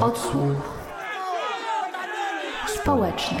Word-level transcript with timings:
Odsłuch 0.00 0.78
społeczny. 2.66 3.38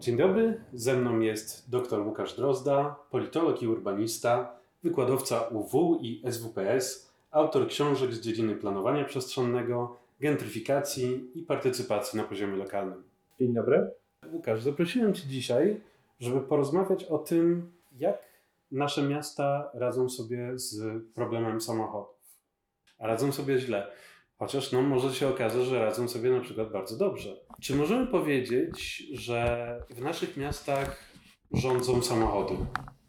Dzień 0.00 0.16
dobry, 0.16 0.60
ze 0.72 0.96
mną 0.96 1.20
jest 1.20 1.70
dr 1.70 2.00
Łukasz 2.06 2.36
Drozda, 2.36 2.96
politolog 3.10 3.62
i 3.62 3.68
urbanista, 3.68 4.56
wykładowca 4.82 5.40
UW 5.40 5.98
i 6.00 6.22
SWPS, 6.32 7.12
autor 7.30 7.68
książek 7.68 8.12
z 8.12 8.20
dziedziny 8.20 8.56
planowania 8.56 9.04
przestrzennego, 9.04 9.96
gentryfikacji 10.20 11.30
i 11.34 11.42
partycypacji 11.42 12.16
na 12.16 12.24
poziomie 12.24 12.56
lokalnym. 12.56 13.02
Dzień 13.40 13.54
dobry. 13.54 13.90
Łukasz, 14.32 14.62
zaprosiłem 14.62 15.14
Cię 15.14 15.28
dzisiaj, 15.28 15.80
żeby 16.20 16.40
porozmawiać 16.40 17.04
o 17.04 17.18
tym, 17.18 17.72
jak 17.98 18.18
nasze 18.72 19.02
miasta 19.02 19.70
radzą 19.74 20.08
sobie 20.08 20.58
z 20.58 21.02
problemem 21.14 21.60
samochodów. 21.60 22.11
A 23.02 23.06
radzą 23.06 23.32
sobie 23.32 23.58
źle. 23.58 23.86
Chociaż 24.38 24.72
no, 24.72 24.82
może 24.82 25.14
się 25.14 25.28
okazać, 25.28 25.64
że 25.64 25.84
radzą 25.84 26.08
sobie 26.08 26.30
na 26.30 26.40
przykład 26.40 26.72
bardzo 26.72 26.96
dobrze. 26.96 27.36
Czy 27.60 27.76
możemy 27.76 28.06
powiedzieć, 28.06 28.98
że 29.12 29.78
w 29.90 30.00
naszych 30.00 30.36
miastach 30.36 30.96
rządzą 31.52 32.02
samochody? 32.02 32.54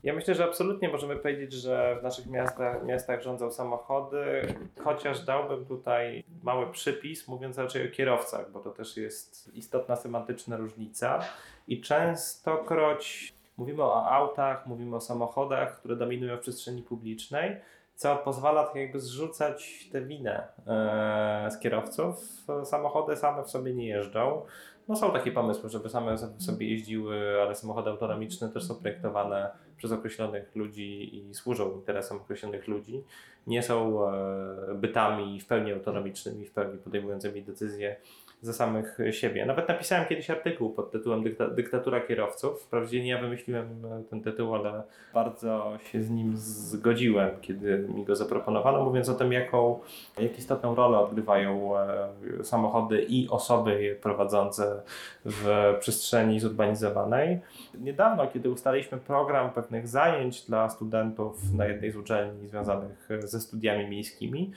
Ja 0.03 0.13
myślę, 0.13 0.35
że 0.35 0.43
absolutnie 0.43 0.89
możemy 0.89 1.15
powiedzieć, 1.15 1.53
że 1.53 1.97
w 1.99 2.03
naszych 2.03 2.27
miastach, 2.27 2.85
miastach 2.85 3.21
rządzą 3.21 3.51
samochody, 3.51 4.55
chociaż 4.83 5.25
dałbym 5.25 5.65
tutaj 5.65 6.23
mały 6.43 6.71
przypis, 6.71 7.27
mówiąc 7.27 7.57
raczej 7.57 7.87
o 7.87 7.91
kierowcach, 7.91 8.51
bo 8.51 8.59
to 8.59 8.71
też 8.71 8.97
jest 8.97 9.55
istotna 9.55 9.95
semantyczna 9.95 10.57
różnica. 10.57 11.19
I 11.67 11.81
częstokroć 11.81 13.33
mówimy 13.57 13.83
o 13.83 14.11
autach, 14.11 14.67
mówimy 14.67 14.95
o 14.95 15.01
samochodach, 15.01 15.79
które 15.79 15.95
dominują 15.95 16.37
w 16.37 16.39
przestrzeni 16.39 16.81
publicznej, 16.81 17.57
co 17.95 18.15
pozwala 18.15 18.63
tak 18.63 18.75
jakby 18.75 18.99
zrzucać 18.99 19.89
tę 19.91 20.01
winę 20.01 20.47
e, 20.67 21.51
z 21.51 21.59
kierowców. 21.59 22.15
Samochody 22.63 23.15
same 23.15 23.43
w 23.43 23.49
sobie 23.49 23.73
nie 23.73 23.87
jeżdżą. 23.87 24.45
No 24.87 24.95
są 24.95 25.11
takie 25.11 25.31
pomysły, 25.31 25.69
żeby 25.69 25.89
same 25.89 26.17
sobie 26.17 26.69
jeździły, 26.69 27.41
ale 27.41 27.55
samochody 27.55 27.89
autonomiczne 27.89 28.49
też 28.49 28.63
są 28.63 28.75
projektowane 28.75 29.51
przez 29.77 29.91
określonych 29.91 30.55
ludzi 30.55 31.17
i 31.17 31.33
służą 31.33 31.71
interesom 31.71 32.17
określonych 32.17 32.67
ludzi. 32.67 33.03
Nie 33.47 33.63
są 33.63 34.07
e, 34.07 34.75
bytami 34.75 35.39
w 35.39 35.47
pełni 35.47 35.71
autonomicznymi, 35.71 36.45
w 36.45 36.51
pełni 36.51 36.77
podejmującymi 36.77 37.43
decyzje 37.43 37.95
za 38.43 38.53
samych 38.53 38.97
siebie. 39.11 39.45
Nawet 39.45 39.67
napisałem 39.67 40.05
kiedyś 40.05 40.29
artykuł 40.29 40.69
pod 40.69 40.91
tytułem 40.91 41.23
Dykta 41.23 41.47
Dyktatura 41.47 42.01
kierowców. 42.01 42.61
Wprawdzie 42.61 43.03
nie 43.03 43.09
ja 43.09 43.21
wymyśliłem 43.21 43.85
e, 43.85 44.03
ten 44.09 44.21
tytuł, 44.21 44.55
ale 44.55 44.83
bardzo 45.13 45.77
się 45.91 46.03
z 46.03 46.09
nim 46.09 46.37
zgodziłem, 46.37 47.29
kiedy 47.41 47.77
mi 47.77 48.05
go 48.05 48.15
zaproponowano, 48.15 48.85
mówiąc 48.85 49.09
o 49.09 49.13
tym, 49.13 49.31
jaką, 49.31 49.79
jak 50.19 50.37
istotną 50.37 50.75
rolę 50.75 50.99
odgrywają 50.99 51.79
e, 51.79 52.07
samochody 52.43 53.03
i 53.03 53.29
osoby 53.29 53.83
je 53.83 53.95
prowadzące 53.95 54.81
w 55.25 55.73
przestrzeni 55.79 56.39
zurbanizowanej. 56.39 57.39
Niedawno, 57.79 58.27
kiedy 58.27 58.49
ustaliliśmy 58.49 58.97
program 58.97 59.51
pewnych 59.51 59.87
zajęć 59.87 60.41
dla 60.41 60.69
studentów 60.69 61.53
na 61.53 61.65
jednej 61.65 61.91
z 61.91 61.95
uczelni 61.95 62.47
związanych 62.47 63.09
ze 63.19 63.39
studiami 63.39 63.87
miejskimi, 63.87 64.51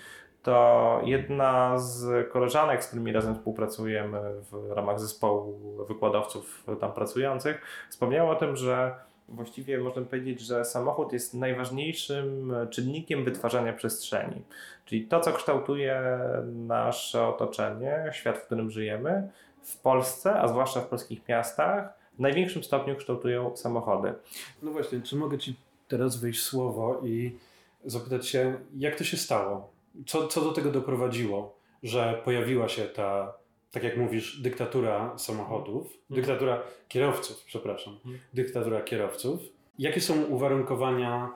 to 0.47 1.01
jedna 1.05 1.79
z 1.79 2.29
koleżanek, 2.33 2.85
z 2.85 2.87
którymi 2.87 3.13
razem 3.13 3.35
współpracujemy 3.35 4.21
w 4.51 4.71
ramach 4.71 5.01
zespołu 5.01 5.59
wykładowców 5.89 6.65
tam 6.81 6.93
pracujących, 6.93 7.63
wspomniała 7.91 8.31
o 8.31 8.37
tym, 8.37 8.57
że 8.57 8.95
właściwie 9.29 9.79
można 9.79 10.03
powiedzieć, 10.03 10.41
że 10.41 10.65
samochód 10.65 11.13
jest 11.13 11.35
najważniejszym 11.35 12.55
czynnikiem 12.71 13.25
wytwarzania 13.25 13.73
przestrzeni. 13.73 14.43
Czyli 14.85 15.07
to, 15.07 15.21
co 15.21 15.33
kształtuje 15.33 16.19
nasze 16.45 17.29
otoczenie, 17.29 18.11
świat, 18.13 18.39
w 18.39 18.47
którym 18.47 18.71
żyjemy, 18.71 19.31
w 19.63 19.77
Polsce, 19.77 20.41
a 20.41 20.49
zwłaszcza 20.49 20.81
w 20.81 20.89
polskich 20.89 21.29
miastach, 21.29 21.95
w 22.15 22.21
największym 22.21 22.63
stopniu 22.63 22.97
kształtują 22.97 23.57
samochody. 23.57 24.15
No 24.63 24.71
właśnie, 24.71 25.01
czy 25.01 25.17
mogę 25.17 25.39
Ci 25.39 25.57
teraz 25.89 26.17
wyjść 26.17 26.43
słowo 26.43 27.01
i 27.05 27.39
zapytać 27.85 28.29
się, 28.29 28.59
jak 28.77 28.97
to 28.97 29.05
się 29.05 29.17
stało? 29.17 29.76
Co, 30.07 30.29
co 30.29 30.41
do 30.41 30.53
tego 30.53 30.71
doprowadziło, 30.71 31.59
że 31.83 32.23
pojawiła 32.25 32.69
się 32.69 32.83
ta, 32.83 33.35
tak 33.71 33.83
jak 33.83 33.97
mówisz, 33.97 34.41
dyktatura 34.41 35.19
samochodów, 35.19 35.87
mhm. 35.87 35.97
dyktatura 36.11 36.63
kierowców, 36.89 37.45
przepraszam, 37.45 37.95
mhm. 37.95 38.19
dyktatura 38.35 38.83
kierowców. 38.83 39.41
Jakie 39.79 40.01
są 40.01 40.25
uwarunkowania 40.25 41.31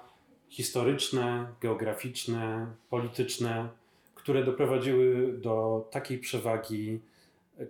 historyczne, 0.48 1.46
geograficzne, 1.60 2.66
polityczne, 2.90 3.68
które 4.14 4.44
doprowadziły 4.44 5.32
do 5.32 5.88
takiej 5.90 6.18
przewagi 6.18 7.00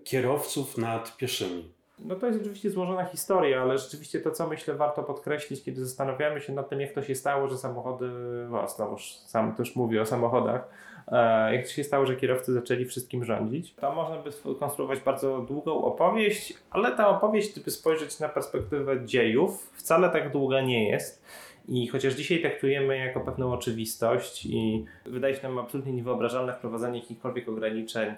kierowców 0.05 0.79
nad 0.79 1.17
pieszymi? 1.17 1.80
No 2.05 2.17
to 2.17 2.27
jest 2.27 2.41
oczywiście 2.41 2.71
złożona 2.71 3.05
historia, 3.05 3.63
ale 3.63 3.79
rzeczywiście 3.79 4.21
to, 4.21 4.31
co 4.31 4.47
myślę 4.47 4.75
warto 4.75 5.03
podkreślić, 5.03 5.65
kiedy 5.65 5.85
zastanawiamy 5.85 6.41
się 6.41 6.53
nad 6.53 6.69
tym, 6.69 6.81
jak 6.81 6.93
to 6.93 7.03
się 7.03 7.15
stało, 7.15 7.49
że 7.49 7.59
samochody, 7.59 8.11
no 8.51 8.69
znowuż 8.69 9.13
sam 9.13 9.55
też 9.55 9.77
mówię 9.77 10.03
o 10.03 10.07
samochodach, 10.07 10.69
e, 11.09 11.55
jak 11.55 11.67
to 11.67 11.73
się 11.73 11.85
stało, 11.85 12.07
że 12.07 12.17
kierowcy 12.17 12.53
zaczęli 12.53 12.85
wszystkim 12.85 13.25
rządzić, 13.25 13.75
to 13.75 13.95
można 13.95 14.17
by 14.17 14.33
skonstruować 14.33 15.01
bardzo 15.01 15.41
długą 15.41 15.85
opowieść, 15.85 16.55
ale 16.71 16.93
ta 16.93 17.09
opowieść, 17.09 17.53
gdyby 17.53 17.71
spojrzeć 17.71 18.21
na 18.21 18.29
perspektywę 18.29 19.05
dziejów, 19.05 19.71
wcale 19.73 20.11
tak 20.11 20.33
długa 20.33 20.61
nie 20.61 20.89
jest. 20.89 21.23
I 21.69 21.89
chociaż 21.89 22.15
dzisiaj 22.15 22.41
traktujemy 22.41 22.97
jako 22.97 23.21
pewną 23.21 23.53
oczywistość 23.53 24.47
i 24.47 24.85
wydaje 25.07 25.35
się 25.35 25.43
nam 25.43 25.59
absolutnie 25.59 25.93
niewyobrażalne 25.93 26.53
wprowadzanie 26.53 27.01
jakichkolwiek 27.01 27.49
ograniczeń 27.49 28.15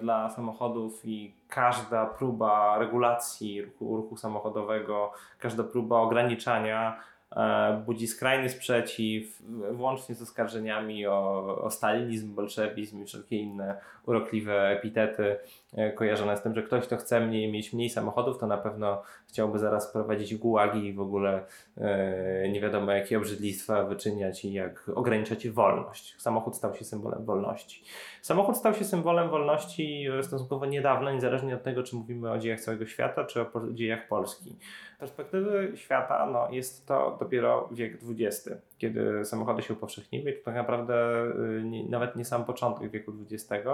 dla 0.00 0.30
samochodów 0.30 1.00
i 1.04 1.34
każda 1.48 2.06
próba 2.06 2.78
regulacji 2.78 3.62
ruchu, 3.62 3.96
ruchu 3.96 4.16
samochodowego, 4.16 5.12
każda 5.38 5.64
próba 5.64 6.00
ograniczania 6.00 7.00
E, 7.36 7.82
budzi 7.86 8.06
skrajny 8.06 8.48
sprzeciw, 8.48 9.42
włącznie 9.72 10.14
z 10.14 10.22
oskarżeniami 10.22 11.06
o, 11.06 11.44
o 11.62 11.70
stalinizm, 11.70 12.34
bolszewizm 12.34 13.02
i 13.02 13.06
wszelkie 13.06 13.36
inne 13.36 13.80
urokliwe 14.06 14.68
epitety 14.68 15.36
e, 15.76 15.92
kojarzone 15.92 16.36
z 16.36 16.42
tym, 16.42 16.54
że 16.54 16.62
ktoś, 16.62 16.86
kto 16.86 16.96
chce 16.96 17.20
mniej, 17.20 17.52
mieć 17.52 17.72
mniej 17.72 17.90
samochodów, 17.90 18.38
to 18.38 18.46
na 18.46 18.56
pewno 18.56 19.02
chciałby 19.30 19.58
zaraz 19.58 19.92
prowadzić 19.92 20.34
gułagi 20.34 20.86
i 20.86 20.92
w 20.92 21.00
ogóle 21.00 21.44
e, 21.76 22.48
nie 22.48 22.60
wiadomo 22.60 22.92
jakie 22.92 23.18
obrzydlistwa 23.18 23.84
wyczyniać 23.84 24.44
i 24.44 24.52
jak 24.52 24.90
ograniczać 24.94 25.48
wolność. 25.48 26.14
Samochód 26.18 26.56
stał 26.56 26.74
się 26.74 26.84
symbolem 26.84 27.24
wolności. 27.24 27.84
Samochód 28.22 28.56
stał 28.56 28.74
się 28.74 28.84
symbolem 28.84 29.30
wolności 29.30 30.06
stosunkowo 30.22 30.66
niedawno, 30.66 31.12
niezależnie 31.12 31.54
od 31.54 31.62
tego, 31.62 31.82
czy 31.82 31.96
mówimy 31.96 32.30
o 32.30 32.38
dziejach 32.38 32.60
całego 32.60 32.86
świata, 32.86 33.24
czy 33.24 33.40
o 33.40 33.46
dziejach 33.72 34.08
Polski. 34.08 34.56
Z 34.96 34.98
perspektywy 35.00 35.72
świata 35.74 36.26
no, 36.26 36.48
jest 36.50 36.86
to 36.86 37.16
dopiero 37.20 37.68
wiek 37.72 37.98
XX, 38.08 38.50
kiedy 38.78 39.24
samochody 39.24 39.62
się 39.62 39.74
upowszechniły. 39.74 40.32
To 40.32 40.44
tak 40.44 40.54
naprawdę 40.54 41.24
y, 41.58 41.62
nie, 41.64 41.88
nawet 41.88 42.16
nie 42.16 42.24
sam 42.24 42.44
początek 42.44 42.90
wieku 42.90 43.12
XX. 43.20 43.68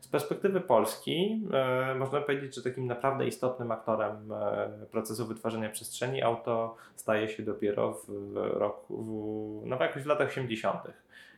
Z 0.00 0.08
perspektywy 0.08 0.60
Polski 0.60 1.46
e, 1.52 1.94
można 1.94 2.20
powiedzieć, 2.20 2.54
że 2.54 2.62
takim 2.62 2.86
naprawdę 2.86 3.26
istotnym 3.26 3.70
aktorem 3.70 4.32
e, 4.32 4.86
procesu 4.96 5.26
wytwarzania 5.26 5.70
przestrzeni 5.70 6.22
auto 6.22 6.76
staje 6.96 7.28
się 7.28 7.42
dopiero 7.42 8.00
w 8.08 8.32
roku, 8.36 8.96
w, 9.04 9.66
no 9.66 9.76
jakoś 9.80 10.02
w 10.02 10.06
latach 10.06 10.28
80 10.28 10.80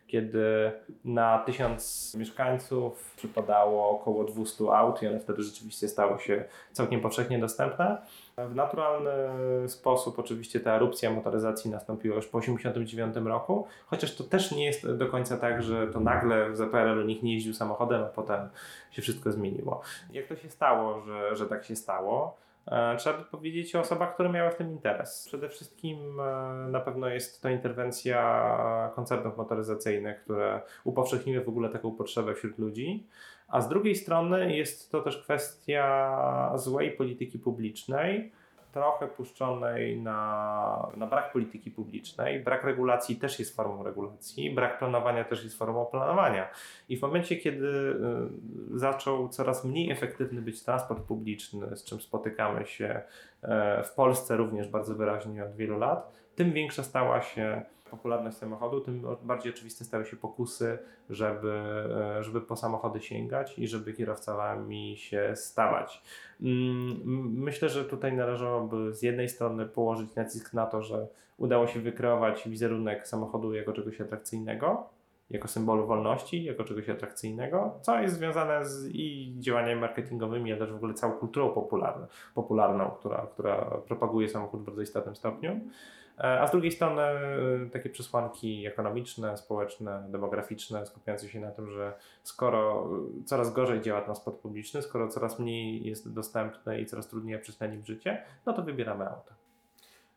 kiedy 0.08 0.72
na 1.04 1.38
tysiąc 1.38 2.14
mieszkańców 2.19 3.14
przypadało 3.16 3.91
około 3.91 4.24
200 4.24 4.64
aut 4.64 5.02
i 5.02 5.06
one 5.06 5.20
wtedy 5.20 5.42
rzeczywiście 5.42 5.88
stały 5.88 6.20
się 6.20 6.44
całkiem 6.72 7.00
powszechnie 7.00 7.38
dostępne. 7.38 8.02
W 8.47 8.54
naturalny 8.54 9.10
sposób 9.69 10.19
oczywiście 10.19 10.60
ta 10.60 10.76
erupcja 10.76 11.10
motoryzacji 11.10 11.71
nastąpiła 11.71 12.16
już 12.16 12.26
po 12.26 12.41
1989 12.41 13.26
roku, 13.26 13.66
chociaż 13.87 14.15
to 14.16 14.25
też 14.25 14.53
nie 14.53 14.65
jest 14.65 14.93
do 14.93 15.06
końca 15.06 15.37
tak, 15.37 15.62
że 15.62 15.87
to 15.87 16.00
nagle 16.00 16.50
w 16.50 16.56
ZPRL 16.56 17.06
nikt 17.06 17.22
nie 17.22 17.34
jeździł 17.34 17.54
samochodem, 17.54 18.02
a 18.02 18.06
potem 18.06 18.49
się 18.90 19.02
wszystko 19.02 19.32
zmieniło. 19.32 19.81
Jak 20.12 20.26
to 20.26 20.37
się 20.37 20.50
stało, 20.50 21.00
że, 21.00 21.37
że 21.37 21.46
tak 21.46 21.64
się 21.64 21.76
stało? 21.76 22.37
E, 22.67 22.96
trzeba 22.96 23.19
by 23.19 23.25
powiedzieć 23.25 23.76
o 23.76 23.81
osobach, 23.81 24.14
które 24.14 24.29
miały 24.29 24.50
w 24.50 24.56
tym 24.56 24.70
interes. 24.70 25.25
Przede 25.29 25.49
wszystkim 25.49 26.20
e, 26.20 26.69
na 26.70 26.81
pewno 26.81 27.08
jest 27.08 27.43
to 27.43 27.49
interwencja 27.49 28.93
koncernów 28.94 29.37
motoryzacyjnych, 29.37 30.20
które 30.25 30.62
upowszechniły 30.84 31.44
w 31.44 31.49
ogóle 31.49 31.69
taką 31.69 31.91
potrzebę 31.91 32.34
wśród 32.34 32.58
ludzi. 32.58 33.06
A 33.48 33.60
z 33.60 33.68
drugiej 33.68 33.94
strony 33.96 34.56
jest 34.56 34.92
to 34.92 35.02
też 35.02 35.22
kwestia 35.22 36.52
złej 36.56 36.90
polityki 36.90 37.38
publicznej, 37.38 38.32
trochę 38.72 39.08
puszczonej 39.08 40.00
na, 40.00 40.88
na 40.96 41.06
brak 41.06 41.32
polityki 41.32 41.70
publicznej. 41.70 42.40
Brak 42.40 42.64
regulacji 42.64 43.16
też 43.16 43.38
jest 43.38 43.56
formą 43.56 43.82
regulacji, 43.82 44.54
brak 44.54 44.78
planowania 44.78 45.24
też 45.24 45.44
jest 45.44 45.58
formą 45.58 45.86
planowania. 45.86 46.48
I 46.88 46.96
w 46.96 47.02
momencie, 47.02 47.36
kiedy 47.36 47.66
y, 48.74 48.78
zaczął 48.78 49.28
coraz 49.28 49.64
mniej 49.64 49.90
efektywny 49.90 50.42
być 50.42 50.64
transport 50.64 51.02
publiczny, 51.02 51.76
z 51.76 51.84
czym 51.84 52.00
spotykamy 52.00 52.66
się 52.66 53.02
e, 53.42 53.82
w 53.82 53.94
Polsce 53.94 54.36
również 54.36 54.68
bardzo 54.68 54.94
wyraźnie 54.94 55.44
od 55.44 55.56
wielu 55.56 55.78
lat, 55.78 56.12
tym 56.34 56.52
większa 56.52 56.82
stała 56.82 57.22
się 57.22 57.62
popularność 57.90 58.37
samochodu, 58.37 58.81
tym 58.81 59.02
bardziej 59.23 59.52
oczywiste 59.52 59.85
stały 59.85 60.06
się 60.06 60.17
pokusy, 60.17 60.79
żeby, 61.11 61.52
e, 62.19 62.23
żeby 62.23 62.40
po 62.40 62.56
samochody 62.56 63.00
sięgać 63.00 63.58
i 63.58 63.69
żeby 63.69 63.93
kierowcami 63.93 64.96
się 64.96 65.32
stawać. 65.37 66.02
Mm, 66.40 67.00
myślę, 67.40 67.69
że 67.69 67.85
tutaj 67.85 68.12
należałoby 68.12 68.94
z 68.94 69.02
jednej 69.02 69.29
strony 69.29 69.67
położyć 69.67 70.14
nacisk 70.14 70.52
na 70.52 70.67
to, 70.67 70.82
że 70.82 71.06
udało 71.38 71.67
się 71.67 71.81
wykreować 71.81 72.49
wizerunek 72.49 73.08
samochodu 73.08 73.55
jako 73.55 73.73
czegoś 73.73 74.00
atrakcyjnego, 74.00 74.87
jako 75.31 75.49
symbolu 75.49 75.87
wolności, 75.87 76.44
jako 76.44 76.64
czegoś 76.64 76.88
atrakcyjnego, 76.88 77.79
co 77.82 78.00
jest 78.00 78.14
związane 78.14 78.64
z 78.64 78.88
i 78.88 79.34
działaniami 79.38 79.81
marketingowymi, 79.81 80.52
ale 80.52 80.61
też 80.61 80.73
w 80.73 80.76
ogóle 80.76 80.94
całą 80.94 81.12
kulturą 81.12 81.50
popularną, 81.50 82.06
popularną 82.34 82.91
która, 82.91 83.26
która 83.32 83.64
propaguje 83.88 84.29
samochód 84.29 84.61
w 84.61 84.64
bardzo 84.64 84.82
istotnym 84.82 85.17
stopniu. 85.17 85.61
E, 86.19 86.41
a 86.41 86.47
z 86.47 86.50
drugiej 86.50 86.73
strony 86.73 87.03
e, 87.03 87.70
takie 87.73 87.91
przesłanki 87.91 88.67
ekonomiczne, 88.67 89.37
społeczne, 89.37 90.05
demograficzne, 90.09 90.87
skupiające 90.87 91.29
się 91.29 91.41
na 91.41 91.50
tym, 91.50 91.70
że 91.70 91.93
skoro 92.23 92.91
coraz 93.25 93.53
gorzej 93.53 93.81
działa 93.81 94.03
transport 94.03 94.37
publiczny, 94.37 94.82
skoro 94.82 95.09
coraz 95.09 95.38
mniej 95.38 95.85
jest 95.87 96.12
dostępny 96.12 96.81
i 96.81 96.87
coraz 96.87 97.09
trudniej 97.09 97.37
oprzeć 97.37 97.59
na 97.59 97.67
nim 97.67 97.85
życie, 97.85 98.23
no 98.47 98.53
to 98.53 98.62
wybieramy 98.62 99.05
auto. 99.05 99.32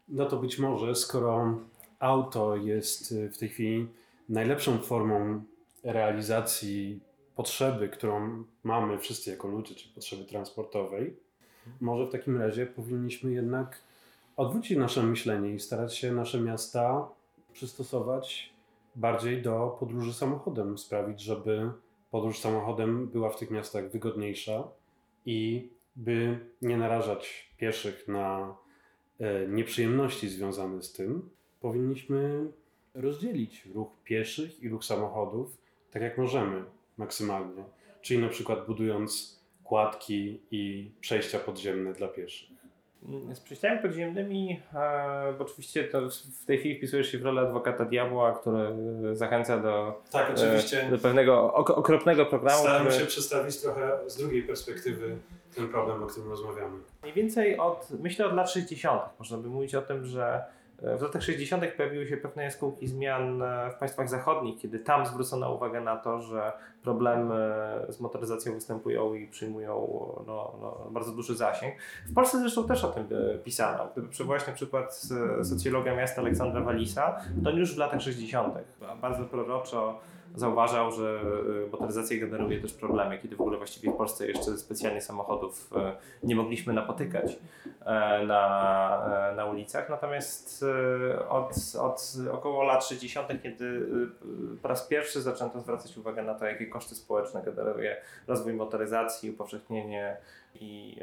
No 0.09 0.25
to 0.25 0.37
być 0.37 0.59
może, 0.59 0.95
skoro 0.95 1.57
auto 1.99 2.55
jest 2.55 3.15
w 3.15 3.37
tej 3.37 3.49
chwili 3.49 3.87
najlepszą 4.29 4.77
formą 4.77 5.43
realizacji 5.83 6.99
potrzeby, 7.35 7.89
którą 7.89 8.43
mamy 8.63 8.97
wszyscy 8.97 9.31
jako 9.31 9.47
ludzie, 9.47 9.75
czyli 9.75 9.93
potrzeby 9.93 10.25
transportowej, 10.25 11.15
może 11.81 12.05
w 12.05 12.11
takim 12.11 12.41
razie 12.41 12.65
powinniśmy 12.65 13.31
jednak 13.31 13.81
odwrócić 14.41 14.77
nasze 14.77 15.03
myślenie 15.03 15.53
i 15.53 15.59
starać 15.59 15.97
się 15.97 16.11
nasze 16.11 16.41
miasta 16.41 17.09
przystosować 17.53 18.53
bardziej 18.95 19.41
do 19.41 19.77
podróży 19.79 20.13
samochodem, 20.13 20.77
sprawić, 20.77 21.21
żeby 21.21 21.71
podróż 22.11 22.39
samochodem 22.39 23.07
była 23.07 23.29
w 23.29 23.37
tych 23.37 23.51
miastach 23.51 23.91
wygodniejsza 23.91 24.67
i 25.25 25.69
by 25.95 26.39
nie 26.61 26.77
narażać 26.77 27.51
pieszych 27.57 28.07
na 28.07 28.55
e, 29.19 29.47
nieprzyjemności 29.47 30.29
związane 30.29 30.81
z 30.81 30.93
tym, 30.93 31.29
powinniśmy 31.59 32.51
rozdzielić 32.93 33.65
ruch 33.65 33.89
pieszych 34.03 34.63
i 34.63 34.69
ruch 34.69 34.85
samochodów 34.85 35.57
tak 35.91 36.01
jak 36.01 36.17
możemy 36.17 36.63
maksymalnie. 36.97 37.63
Czyli 38.01 38.19
na 38.19 38.29
przykład 38.29 38.67
budując 38.67 39.39
kładki 39.63 40.39
i 40.51 40.91
przejścia 41.01 41.39
podziemne 41.39 41.93
dla 41.93 42.07
pieszych. 42.07 42.60
Z 43.33 43.39
przejściami 43.39 43.79
podziemnymi, 43.79 44.61
e, 44.73 45.33
bo 45.37 45.45
oczywiście 45.45 45.83
to 45.83 46.01
w 46.41 46.45
tej 46.45 46.57
chwili 46.57 46.77
wpisujesz 46.77 47.11
się 47.11 47.17
w 47.17 47.25
rolę 47.25 47.41
adwokata 47.41 47.85
diabła, 47.85 48.33
który 48.33 48.67
zachęca 49.13 49.57
do, 49.57 50.01
tak, 50.11 50.31
oczywiście. 50.35 50.87
do 50.89 50.97
pewnego 50.97 51.53
ok 51.53 51.69
okropnego 51.69 52.25
programu. 52.25 52.61
Staramy 52.61 52.89
który... 52.89 53.01
się 53.01 53.07
przedstawić 53.07 53.61
trochę 53.61 53.99
z 54.07 54.17
drugiej 54.17 54.43
perspektywy 54.43 55.17
ten 55.55 55.67
problem, 55.67 56.03
o 56.03 56.07
którym 56.07 56.29
rozmawiamy. 56.29 56.77
Mniej 57.03 57.13
więcej 57.13 57.57
od, 57.57 57.87
myślę 57.99 58.25
od 58.25 58.33
lat 58.33 58.51
60. 58.51 59.01
można 59.19 59.37
by 59.37 59.47
mówić 59.47 59.75
o 59.75 59.81
tym, 59.81 60.05
że 60.05 60.43
w 60.81 61.01
latach 61.01 61.23
60. 61.23 61.63
pojawiły 61.77 62.07
się 62.07 62.17
pewne 62.17 62.43
jaskółki 62.43 62.87
zmian 62.87 63.41
e, 63.41 63.71
w 63.71 63.75
państwach 63.75 64.09
zachodnich, 64.09 64.59
kiedy 64.59 64.79
tam 64.79 65.05
zwrócono 65.05 65.53
uwagę 65.53 65.81
na 65.81 65.97
to, 65.97 66.21
że 66.21 66.51
problemy 66.83 67.53
z 67.89 67.99
motoryzacją 67.99 68.53
występują 68.53 69.13
i 69.13 69.27
przyjmują 69.27 69.73
no, 70.27 70.53
no, 70.61 70.87
bardzo 70.91 71.11
duży 71.11 71.35
zasięg. 71.35 71.75
W 72.09 72.13
Polsce 72.13 72.39
zresztą 72.39 72.67
też 72.67 72.83
o 72.83 72.87
tym 72.87 73.07
e, 73.11 73.37
pisano. 73.37 73.87
Gdyby 73.93 74.07
przywołać 74.07 74.47
na 74.47 74.53
przykład 74.53 75.01
socjologa 75.43 75.95
miasta 75.95 76.21
Aleksandra 76.21 76.61
Walisa, 76.61 77.17
to 77.43 77.49
już 77.49 77.75
w 77.75 77.77
latach 77.77 78.01
60. 78.01 78.53
bardzo 79.01 79.25
proroczo 79.25 79.99
zauważał, 80.35 80.91
że 80.91 81.19
e, 81.65 81.71
motoryzacja 81.71 82.19
generuje 82.19 82.61
też 82.61 82.73
problemy, 82.73 83.19
kiedy 83.19 83.35
w 83.35 83.41
ogóle 83.41 83.57
właściwie 83.57 83.91
w 83.91 83.95
Polsce 83.95 84.27
jeszcze 84.27 84.57
specjalnie 84.57 85.01
samochodów 85.01 85.69
e, 85.75 85.95
nie 86.23 86.35
mogliśmy 86.35 86.73
napotykać 86.73 87.39
e, 87.85 88.25
na, 88.25 89.33
na 89.35 89.45
ulicach. 89.45 89.89
Natomiast 89.89 90.65
od, 91.29 91.53
od 91.81 92.13
około 92.31 92.63
lat 92.63 92.85
60., 92.85 93.27
kiedy 93.43 93.87
po 94.61 94.67
raz 94.67 94.87
pierwszy 94.87 95.21
zaczęto 95.21 95.59
zwracać 95.59 95.97
uwagę 95.97 96.23
na 96.23 96.35
to, 96.35 96.45
jakie 96.45 96.67
koszty 96.67 96.95
społeczne 96.95 97.43
generuje 97.43 97.97
rozwój 98.27 98.53
motoryzacji, 98.53 99.31
upowszechnienie 99.31 100.17
i 100.55 100.97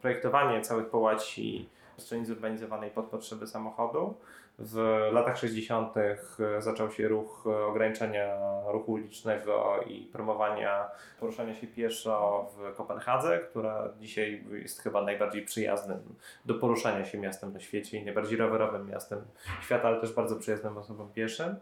projektowanie 0.00 0.60
całych 0.60 0.86
połaci 0.86 1.68
przestrzeni 1.96 2.26
zurbanizowanej 2.26 2.90
pod 2.90 3.06
potrzeby 3.06 3.46
samochodu, 3.46 4.14
w 4.58 4.76
latach 5.12 5.38
60. 5.38 5.96
E, 5.96 6.16
zaczął 6.62 6.90
się 6.90 7.08
ruch 7.08 7.44
e, 7.46 7.64
ograniczenia 7.64 8.36
ruchu 8.66 8.92
ulicznego 8.92 9.80
i 9.86 10.04
promowania 10.12 10.90
poruszania 11.20 11.54
się 11.54 11.66
pieszo 11.66 12.46
w 12.56 12.76
Kopenhadze, 12.76 13.38
która 13.38 13.88
dzisiaj 14.00 14.44
jest 14.52 14.80
chyba 14.80 15.02
najbardziej 15.02 15.44
przyjaznym 15.44 15.98
do 16.44 16.54
poruszania 16.54 17.04
się 17.04 17.18
miastem 17.18 17.52
na 17.52 17.60
świecie 17.60 17.98
i 17.98 18.04
najbardziej 18.04 18.38
rowerowym 18.38 18.86
miastem 18.86 19.18
świata, 19.62 19.88
ale 19.88 20.00
też 20.00 20.12
bardzo 20.12 20.36
przyjaznym 20.36 20.78
osobom 20.78 21.12
pieszym. 21.12 21.56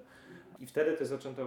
I 0.61 0.67
wtedy 0.67 0.97
też 0.97 1.09
zaczęto 1.09 1.47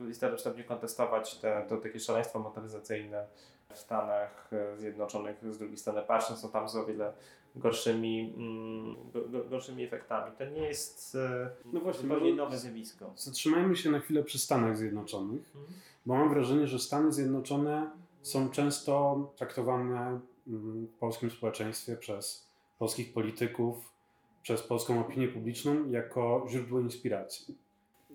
w 0.00 0.08
istotnym 0.08 0.64
kontestować 0.64 1.38
te, 1.38 1.64
to 1.68 1.76
takie 1.76 2.00
szaleństwo 2.00 2.38
motoryzacyjne 2.38 3.26
w 3.74 3.78
Stanach 3.78 4.50
Zjednoczonych. 4.76 5.36
Z 5.50 5.58
drugiej 5.58 5.76
strony 5.76 6.02
patrząc, 6.02 6.40
są 6.40 6.50
tam 6.50 6.68
z 6.68 6.76
o 6.76 6.86
wiele 6.86 7.12
gorszymi, 7.56 8.34
mm, 8.36 8.96
gorszymi 9.50 9.84
efektami. 9.84 10.32
To 10.38 10.44
nie 10.44 10.62
jest 10.62 11.14
e, 11.14 11.50
no 11.72 11.80
właśnie, 11.80 12.02
zupełnie 12.02 12.34
nowe 12.34 12.58
zjawisko. 12.58 13.12
Zatrzymajmy 13.16 13.76
się 13.76 13.90
na 13.90 14.00
chwilę 14.00 14.24
przy 14.24 14.38
Stanach 14.38 14.76
Zjednoczonych, 14.76 15.46
mhm. 15.46 15.80
bo 16.06 16.14
mam 16.14 16.28
wrażenie, 16.30 16.66
że 16.66 16.78
Stany 16.78 17.12
Zjednoczone 17.12 17.90
są 18.22 18.50
często 18.50 19.16
traktowane 19.36 20.20
mm, 20.48 20.86
w 20.86 20.98
polskim 20.98 21.30
społeczeństwie 21.30 21.96
przez 21.96 22.46
polskich 22.78 23.12
polityków, 23.12 23.76
przez 24.42 24.62
polską 24.62 25.00
opinię 25.00 25.28
publiczną 25.28 25.90
jako 25.90 26.46
źródło 26.50 26.80
inspiracji. 26.80 27.54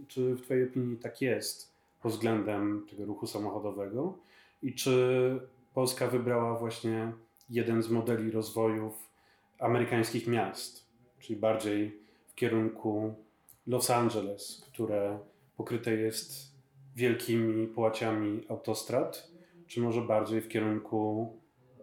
Czy 0.08 0.36
w 0.36 0.42
Twojej 0.42 0.64
opinii 0.64 0.98
tak 0.98 1.22
jest 1.22 1.72
pod 2.02 2.12
względem 2.12 2.86
tego 2.90 3.06
ruchu 3.06 3.28
samochodowego 3.28 4.14
i 4.62 4.76
czy 4.76 5.40
Polska 5.74 6.08
wybrała 6.08 6.60
właśnie 6.60 7.12
jeden 7.50 7.84
z 7.84 7.90
modeli 7.90 8.32
rozwojów 8.32 9.10
amerykańskich 9.60 10.28
miast, 10.28 10.86
czyli 11.20 11.40
bardziej 11.40 12.00
w 12.28 12.36
kierunku 12.36 13.16
Los 13.68 13.90
Angeles, 13.90 14.66
które 14.68 15.20
pokryte 15.58 15.96
jest 15.96 16.52
wielkimi 16.96 17.68
połaciami 17.68 18.46
autostrad, 18.50 19.32
czy 19.68 19.82
może 19.82 20.02
bardziej 20.02 20.42
w 20.42 20.48
kierunku 20.48 21.34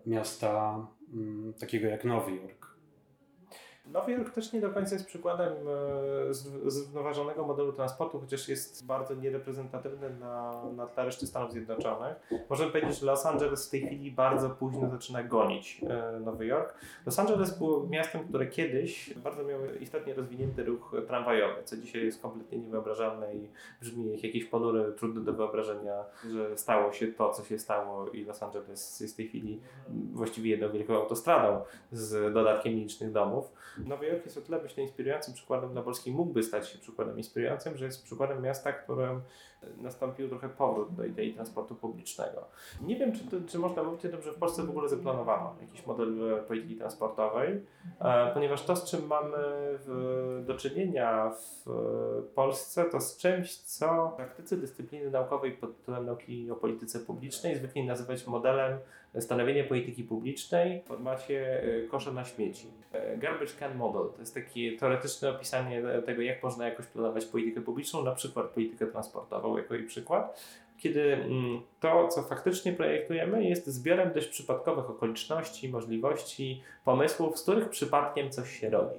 miasta 0.07 0.87
mm, 1.15 1.55
takiego 1.55 1.87
jak 1.87 2.05
Nowy 2.05 2.37
Jork. 2.37 2.58
Nowy 3.93 4.13
Jork 4.13 4.35
też 4.35 4.53
nie 4.53 4.61
do 4.61 4.71
końca 4.71 4.95
jest 4.95 5.07
przykładem 5.07 5.53
e, 5.53 6.71
zrównoważonego 6.71 7.47
modelu 7.47 7.73
transportu, 7.73 8.21
chociaż 8.21 8.49
jest 8.49 8.87
bardzo 8.87 9.15
niereprezentatywny 9.15 10.11
na, 10.11 10.65
na 10.77 10.87
tle 10.87 11.05
reszty 11.05 11.27
Stanów 11.27 11.53
Zjednoczonych. 11.53 12.17
Możemy 12.51 12.71
powiedzieć, 12.71 12.99
że 12.99 13.07
Los 13.07 13.27
Angeles 13.27 13.69
w 13.69 13.71
tej 13.71 13.87
chwili 13.87 14.11
bardzo 14.11 14.51
późno 14.51 14.91
zaczyna 14.91 15.23
gonić 15.23 15.81
e, 15.89 16.21
Nowy 16.21 16.47
Jork. 16.47 16.75
Los 17.07 17.19
Angeles 17.19 17.59
było 17.59 17.87
miastem, 17.87 18.29
które 18.29 18.47
kiedyś 18.47 19.15
bardzo 19.15 19.45
miało 19.45 19.65
istotnie 19.81 20.15
rozwinięty 20.15 20.65
ruch 20.65 20.97
tramwajowy, 21.07 21.65
co 21.65 21.77
dzisiaj 21.77 22.05
jest 22.05 22.23
kompletnie 22.23 22.59
niewyobrażalne 22.59 23.35
i 23.35 23.49
brzmi 23.81 24.11
jak 24.13 24.25
jakieś 24.25 24.45
ponury, 24.45 24.93
trudne 24.97 25.21
do 25.21 25.33
wyobrażenia, 25.33 26.05
że 26.33 26.59
stało 26.59 26.93
się 26.93 27.07
to, 27.07 27.31
co 27.31 27.45
się 27.45 27.59
stało 27.59 28.09
i 28.09 28.25
Los 28.25 28.43
Angeles 28.43 29.01
jest 29.01 29.15
w 29.15 29.17
tej 29.17 29.29
chwili 29.29 29.61
właściwie 30.13 30.51
jedną 30.51 30.71
wielką 30.71 30.97
autostradą 30.97 31.61
z 31.93 32.35
dodatkiem 32.35 32.73
licznych 32.73 33.13
domów. 33.13 33.53
Nowy 33.87 34.07
Jork 34.07 34.25
jest 34.25 34.39
o 34.39 34.41
tyle 34.41 34.63
myślę 34.63 34.83
inspirującym 34.83 35.35
przykładem 35.35 35.73
dla 35.73 35.83
Polski, 35.83 36.13
mógłby 36.13 36.43
stać 36.43 36.69
się 36.69 36.79
przykładem 36.79 37.19
inspirującym, 37.19 37.77
że 37.77 37.85
jest 37.85 38.05
przykładem 38.05 38.43
miasta, 38.43 38.73
którym 38.73 39.21
nastąpił 39.77 40.29
trochę 40.29 40.49
powrót 40.49 40.95
do 40.95 41.05
idei 41.05 41.35
transportu 41.35 41.75
publicznego. 41.75 42.45
Nie 42.83 42.97
wiem, 42.97 43.13
czy, 43.13 43.25
to, 43.25 43.37
czy 43.49 43.59
można 43.59 43.83
mówić 43.83 44.07
o 44.07 44.09
tym, 44.09 44.23
że 44.23 44.33
w 44.33 44.39
Polsce 44.39 44.63
w 44.63 44.71
ogóle 44.71 44.89
zaplanowano 44.89 45.57
jakiś 45.61 45.87
model 45.87 46.35
e, 46.35 46.43
polityki 46.43 46.77
transportowej, 46.77 47.65
e, 48.01 48.31
ponieważ 48.35 48.63
to, 48.63 48.77
z 48.77 48.91
czym 48.91 49.07
mamy 49.07 49.37
w, 49.87 50.43
do 50.47 50.55
czynienia 50.55 51.31
w 51.31 51.71
Polsce, 52.35 52.85
to 52.85 53.01
z 53.01 53.17
czymś, 53.17 53.57
co 53.57 54.09
w 54.09 54.17
praktyce 54.17 54.57
dyscypliny 54.57 55.11
naukowej 55.11 55.53
pod 55.53 55.77
tytułem 55.77 56.07
nauki 56.07 56.51
o 56.51 56.57
polityce 56.57 57.01
publicznej 57.01 57.57
zwykli 57.57 57.87
nazywać 57.87 58.27
modelem 58.27 58.79
stanowienia 59.21 59.65
polityki 59.65 60.05
publicznej 60.05 60.81
w 60.81 60.87
formacie 60.87 61.63
e, 61.63 61.89
kosza 61.89 62.13
na 62.13 62.25
śmieci. 62.25 62.67
Garbage 63.17 63.53
Can 63.59 63.77
Model 63.77 64.13
to 64.13 64.21
jest 64.21 64.35
takie 64.35 64.77
teoretyczne 64.77 65.31
opisanie 65.31 65.83
tego, 66.07 66.23
jak 66.23 66.43
można 66.43 66.69
jakoś 66.69 66.87
planować 66.87 67.25
politykę 67.25 67.61
publiczną, 67.61 68.05
na 68.05 68.15
przykład 68.15 68.47
politykę 68.47 68.87
transportową 68.87 69.57
jako 69.57 69.75
jej 69.75 69.85
przykład, 69.85 70.41
kiedy 70.79 71.15
mm, 71.15 71.61
to, 71.81 72.09
co 72.09 72.23
faktycznie 72.23 72.73
projektujemy, 72.73 73.45
jest 73.45 73.67
zbiorem 73.67 74.13
dość 74.13 74.29
przypadkowych 74.29 74.91
okoliczności, 74.91 75.69
możliwości, 75.69 76.63
pomysłów, 76.85 77.39
z 77.39 77.43
których 77.43 77.69
przypadkiem 77.69 78.31
coś 78.31 78.61
się 78.61 78.71
robi. 78.71 78.97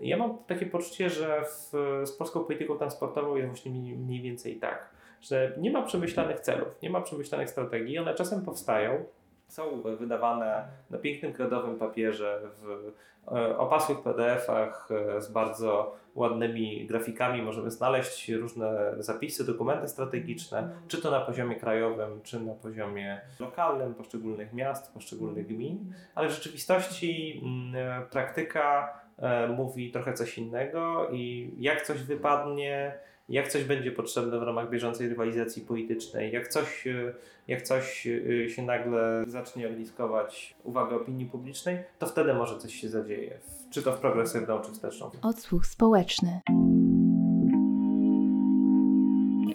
Ja 0.00 0.16
mam 0.16 0.38
takie 0.46 0.66
poczucie, 0.66 1.10
że 1.10 1.44
w, 1.44 1.72
z 2.06 2.12
polską 2.12 2.44
polityką 2.44 2.78
transportową 2.78 3.36
jest 3.36 3.48
właśnie 3.48 3.70
mniej 3.96 4.22
więcej 4.22 4.56
tak, 4.56 4.90
że 5.20 5.52
nie 5.58 5.70
ma 5.70 5.82
przemyślanych 5.82 6.40
celów, 6.40 6.68
nie 6.82 6.90
ma 6.90 7.00
przemyślanych 7.00 7.50
strategii, 7.50 7.98
one 7.98 8.14
czasem 8.14 8.44
powstają, 8.44 9.04
są 9.52 9.82
wydawane 9.82 10.64
na 10.90 10.98
pięknym 10.98 11.32
kredowym 11.32 11.78
papierze, 11.78 12.40
w 12.62 12.92
e, 13.32 13.58
opasłych 13.58 13.98
PDF-ach 14.00 14.88
e, 14.90 15.20
z 15.20 15.30
bardzo 15.30 15.96
ładnymi 16.14 16.86
grafikami. 16.86 17.42
Możemy 17.42 17.70
znaleźć 17.70 18.28
różne 18.28 18.94
zapisy, 18.98 19.46
dokumenty 19.46 19.88
strategiczne, 19.88 20.70
czy 20.88 21.02
to 21.02 21.10
na 21.10 21.20
poziomie 21.20 21.56
krajowym, 21.56 22.20
czy 22.22 22.40
na 22.40 22.54
poziomie 22.54 23.20
lokalnym 23.40 23.94
poszczególnych 23.94 24.52
miast, 24.52 24.94
poszczególnych 24.94 25.46
gmin, 25.46 25.94
ale 26.14 26.28
w 26.28 26.32
rzeczywistości 26.32 27.42
mm, 27.44 28.08
praktyka 28.08 28.94
e, 29.18 29.48
mówi 29.48 29.90
trochę 29.90 30.12
coś 30.12 30.38
innego 30.38 31.08
i 31.10 31.54
jak 31.58 31.82
coś 31.82 32.02
wypadnie, 32.02 32.98
jak 33.32 33.48
coś 33.48 33.64
będzie 33.64 33.92
potrzebne 33.92 34.38
w 34.38 34.42
ramach 34.42 34.70
bieżącej 34.70 35.08
rywalizacji 35.08 35.62
politycznej, 35.62 36.32
jak 36.32 36.48
coś, 36.48 36.86
e, 36.86 37.14
jak 37.48 37.62
coś 37.62 38.06
e, 38.06 38.50
się 38.50 38.62
nagle 38.62 39.24
zacznie 39.26 39.68
ogniskować 39.68 40.54
uwagę 40.64 40.96
opinii 40.96 41.26
publicznej, 41.26 41.78
to 41.98 42.06
wtedy 42.06 42.34
może 42.34 42.58
coś 42.58 42.74
się 42.74 42.88
zadzieje, 42.88 43.38
czy 43.70 43.82
to 43.82 43.92
w 43.92 44.00
progresywną, 44.00 44.60
czy 44.60 44.72
wsteczną. 44.72 45.10
Odsłuch 45.22 45.66
społeczny. 45.66 46.40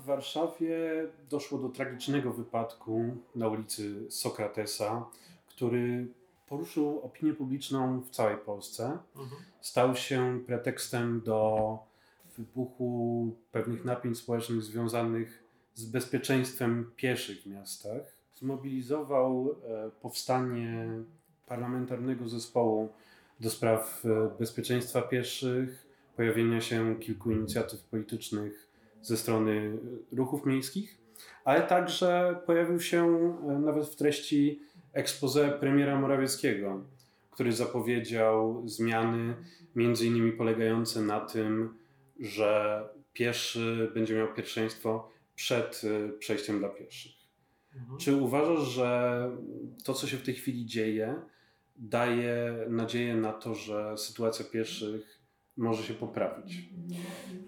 W 0.01 0.05
Warszawie 0.05 0.77
doszło 1.29 1.59
do 1.59 1.69
tragicznego 1.69 2.33
wypadku 2.33 3.15
na 3.35 3.47
ulicy 3.47 4.11
Sokratesa, 4.11 5.05
który 5.47 6.07
poruszył 6.47 6.99
opinię 6.99 7.33
publiczną 7.33 8.01
w 8.01 8.09
całej 8.09 8.37
Polsce. 8.37 8.97
Mhm. 9.15 9.41
Stał 9.61 9.95
się 9.95 10.39
pretekstem 10.47 11.21
do 11.25 11.86
wybuchu 12.37 13.35
pewnych 13.51 13.85
napięć 13.85 14.17
społecznych 14.17 14.61
związanych 14.61 15.43
z 15.73 15.85
bezpieczeństwem 15.85 16.91
pieszych 16.95 17.41
w 17.41 17.45
miastach. 17.45 18.17
Zmobilizował 18.35 19.51
e, 19.51 19.91
powstanie 20.01 20.87
parlamentarnego 21.47 22.29
zespołu 22.29 22.89
do 23.39 23.49
spraw 23.49 24.05
e, 24.05 24.37
bezpieczeństwa 24.39 25.01
pieszych, 25.01 25.87
pojawienia 26.15 26.61
się 26.61 26.95
kilku 26.99 27.31
inicjatyw 27.31 27.83
politycznych 27.83 28.67
ze 29.01 29.17
strony 29.17 29.77
ruchów 30.11 30.45
miejskich, 30.45 30.97
ale 31.45 31.61
także 31.61 32.39
pojawił 32.45 32.79
się 32.79 33.05
e, 33.49 33.59
nawet 33.59 33.85
w 33.85 33.95
treści 33.95 34.61
expose 34.93 35.49
premiera 35.59 35.99
Morawieckiego, 35.99 36.83
który 37.31 37.53
zapowiedział 37.53 38.63
zmiany, 38.65 39.35
między 39.75 40.05
innymi 40.05 40.31
polegające 40.31 41.01
na 41.01 41.19
tym, 41.19 41.73
że 42.19 42.83
pieszy 43.13 43.91
będzie 43.93 44.15
miał 44.15 44.33
pierwszeństwo 44.33 45.09
przed 45.35 45.81
y, 45.83 46.09
przejściem 46.19 46.59
dla 46.59 46.69
pieszych. 46.69 47.11
Mhm. 47.75 47.99
Czy 47.99 48.15
uważasz, 48.15 48.67
że 48.67 49.21
to, 49.83 49.93
co 49.93 50.07
się 50.07 50.17
w 50.17 50.23
tej 50.23 50.33
chwili 50.33 50.65
dzieje, 50.65 51.15
daje 51.75 52.65
nadzieję 52.69 53.15
na 53.15 53.33
to, 53.33 53.55
że 53.55 53.97
sytuacja 53.97 54.45
pieszych 54.45 55.17
może 55.57 55.83
się 55.83 55.93
poprawić? 55.93 56.69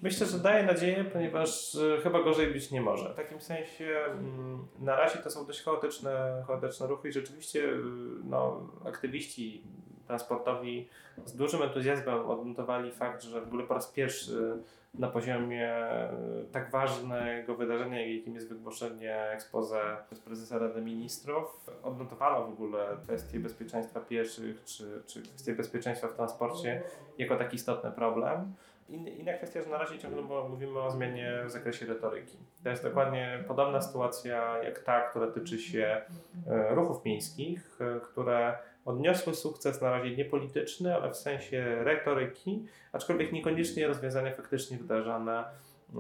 Myślę, 0.01 0.27
że 0.27 0.39
daje 0.39 0.65
nadzieję, 0.65 1.03
ponieważ 1.13 1.75
e, 1.75 2.01
chyba 2.03 2.23
gorzej 2.23 2.53
być 2.53 2.71
nie 2.71 2.81
może. 2.81 3.13
W 3.13 3.15
takim 3.15 3.41
sensie 3.41 3.97
mm, 4.05 4.67
na 4.79 4.95
razie 4.95 5.19
to 5.19 5.29
są 5.29 5.45
dość 5.45 5.61
chaotyczne, 5.61 6.43
chaotyczne 6.47 6.87
ruchy 6.87 7.09
i 7.09 7.11
rzeczywiście 7.11 7.63
y, 7.63 7.81
no, 8.23 8.71
aktywiści 8.85 9.63
transportowi 10.09 10.89
z 11.25 11.35
dużym 11.35 11.61
entuzjazmem 11.61 12.25
odnotowali 12.25 12.91
fakt, 12.91 13.23
że 13.23 13.41
w 13.41 13.47
ogóle 13.47 13.63
po 13.63 13.73
raz 13.73 13.87
pierwszy 13.87 14.63
na 14.93 15.07
poziomie 15.07 15.67
e, 15.75 16.11
tak 16.51 16.71
ważnego 16.71 17.55
wydarzenia, 17.55 18.07
jakim 18.07 18.35
jest 18.35 18.49
wygłoszenie 18.49 19.29
expose 19.31 19.97
przez 20.05 20.19
prezesa 20.19 20.57
Rady 20.57 20.81
Ministrów, 20.81 21.69
odnotowano 21.83 22.45
w 22.45 22.49
ogóle 22.49 22.97
kwestię 23.03 23.39
bezpieczeństwa 23.39 23.99
pieszych 23.99 24.63
czy, 24.63 25.03
czy 25.05 25.21
kwestię 25.21 25.53
bezpieczeństwa 25.53 26.07
w 26.07 26.13
transporcie 26.13 26.81
jako 27.17 27.37
taki 27.37 27.55
istotny 27.55 27.91
problem. 27.91 28.53
Inna 28.89 29.33
kwestia, 29.33 29.61
że 29.61 29.69
na 29.69 29.77
razie 29.77 29.99
ciągle 29.99 30.21
mówimy 30.49 30.79
o 30.79 30.91
zmianie 30.91 31.43
w 31.45 31.51
zakresie 31.51 31.85
retoryki. 31.85 32.37
To 32.63 32.69
jest 32.69 32.83
dokładnie 32.83 33.43
podobna 33.47 33.81
sytuacja 33.81 34.63
jak 34.63 34.79
ta, 34.79 35.01
która 35.01 35.27
tyczy 35.27 35.59
się 35.59 36.01
e, 36.47 36.75
ruchów 36.75 37.05
miejskich, 37.05 37.79
e, 37.81 37.99
które 37.99 38.57
odniosły 38.89 39.35
sukces 39.35 39.81
na 39.81 39.91
razie 39.91 40.15
nie 40.15 40.25
polityczny, 40.25 40.95
ale 40.95 41.11
w 41.11 41.15
sensie 41.15 41.83
retoryki, 41.83 42.65
aczkolwiek 42.91 43.31
niekoniecznie 43.31 43.87
rozwiązania 43.87 44.35
faktycznie 44.35 44.77
wdrażane 44.77 45.43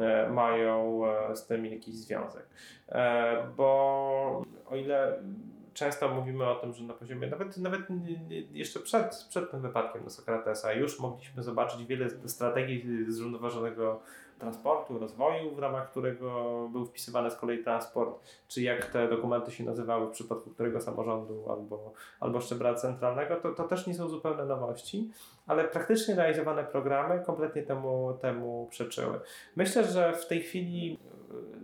e, 0.01 0.29
mają 0.29 1.01
z 1.33 1.47
tym 1.47 1.65
jakiś 1.65 1.95
związek. 1.95 2.45
Bo 3.57 4.43
o 4.65 4.75
ile 4.75 5.19
często 5.79 6.09
mówimy 6.09 6.49
o 6.49 6.55
tym, 6.55 6.73
że 6.73 6.83
na 6.83 6.93
poziomie, 6.93 7.27
nawet, 7.27 7.57
nawet 7.57 7.81
jeszcze 8.51 8.79
przed, 8.79 9.25
przed 9.29 9.51
tym 9.51 9.61
wypadkiem 9.61 10.03
do 10.03 10.09
Sokratesa, 10.09 10.73
już 10.73 10.99
mogliśmy 10.99 11.43
zobaczyć 11.43 11.85
wiele 11.85 12.09
strategii 12.25 13.05
zrównoważonego 13.07 14.01
transportu, 14.39 14.99
rozwoju, 14.99 15.55
w 15.55 15.59
ramach 15.59 15.91
którego 15.91 16.69
był 16.71 16.85
wpisywany 16.85 17.31
z 17.31 17.35
kolei 17.35 17.63
transport, 17.63 18.19
czy 18.47 18.61
jak 18.61 18.85
te 18.85 19.07
dokumenty 19.07 19.51
się 19.51 19.63
nazywały 19.63 20.07
w 20.07 20.11
przypadku 20.11 20.49
którego 20.49 20.81
samorządu 20.81 21.51
albo, 21.51 21.93
albo 22.19 22.41
szczebla 22.41 22.73
centralnego, 22.73 23.35
to, 23.35 23.51
to 23.51 23.63
też 23.63 23.87
nie 23.87 23.93
są 23.93 24.09
zupełne 24.09 24.45
nowości, 24.45 25.11
ale 25.47 25.63
praktycznie 25.63 26.15
realizowane 26.15 26.63
programy 26.63 27.23
kompletnie 27.25 27.63
temu, 27.63 28.17
temu 28.21 28.67
przeczyły. 28.69 29.19
Myślę, 29.55 29.83
że 29.83 30.13
w 30.13 30.27
tej 30.27 30.41
chwili 30.41 30.99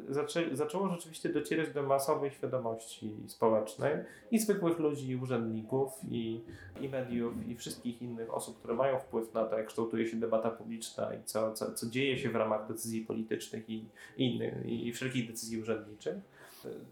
zaczę, 0.10 0.56
zaczęło 0.56 0.90
rzeczywiście 0.90 1.30
docierać 1.30 1.74
do 1.74 1.84
masowej 1.84 2.32
świadomości 2.32 3.12
społecznej 3.28 3.94
i 4.32 4.40
zwykłych 4.40 4.80
ludzi, 4.80 5.10
i 5.10 5.16
urzędników, 5.16 5.92
i, 6.10 6.42
i 6.82 6.90
mediów, 6.90 7.48
i 7.48 7.56
wszystkich 7.56 8.02
innych 8.02 8.34
osób, 8.34 8.58
które 8.58 8.74
mają 8.74 9.00
wpływ 9.00 9.34
na 9.34 9.46
to, 9.46 9.58
jak 9.58 9.68
kształtuje 9.68 10.08
się 10.08 10.18
debata 10.18 10.50
publiczna 10.50 11.14
i 11.14 11.24
co, 11.24 11.54
co, 11.54 11.74
co 11.74 11.90
dzieje 11.90 12.18
się 12.18 12.30
w 12.30 12.36
ramach 12.36 12.68
decyzji 12.68 13.02
politycznych 13.02 13.70
i, 13.70 13.86
innych, 14.18 14.66
i 14.66 14.94
wszelkich 14.94 15.28
decyzji 15.28 15.62
urzędniczych. 15.62 16.16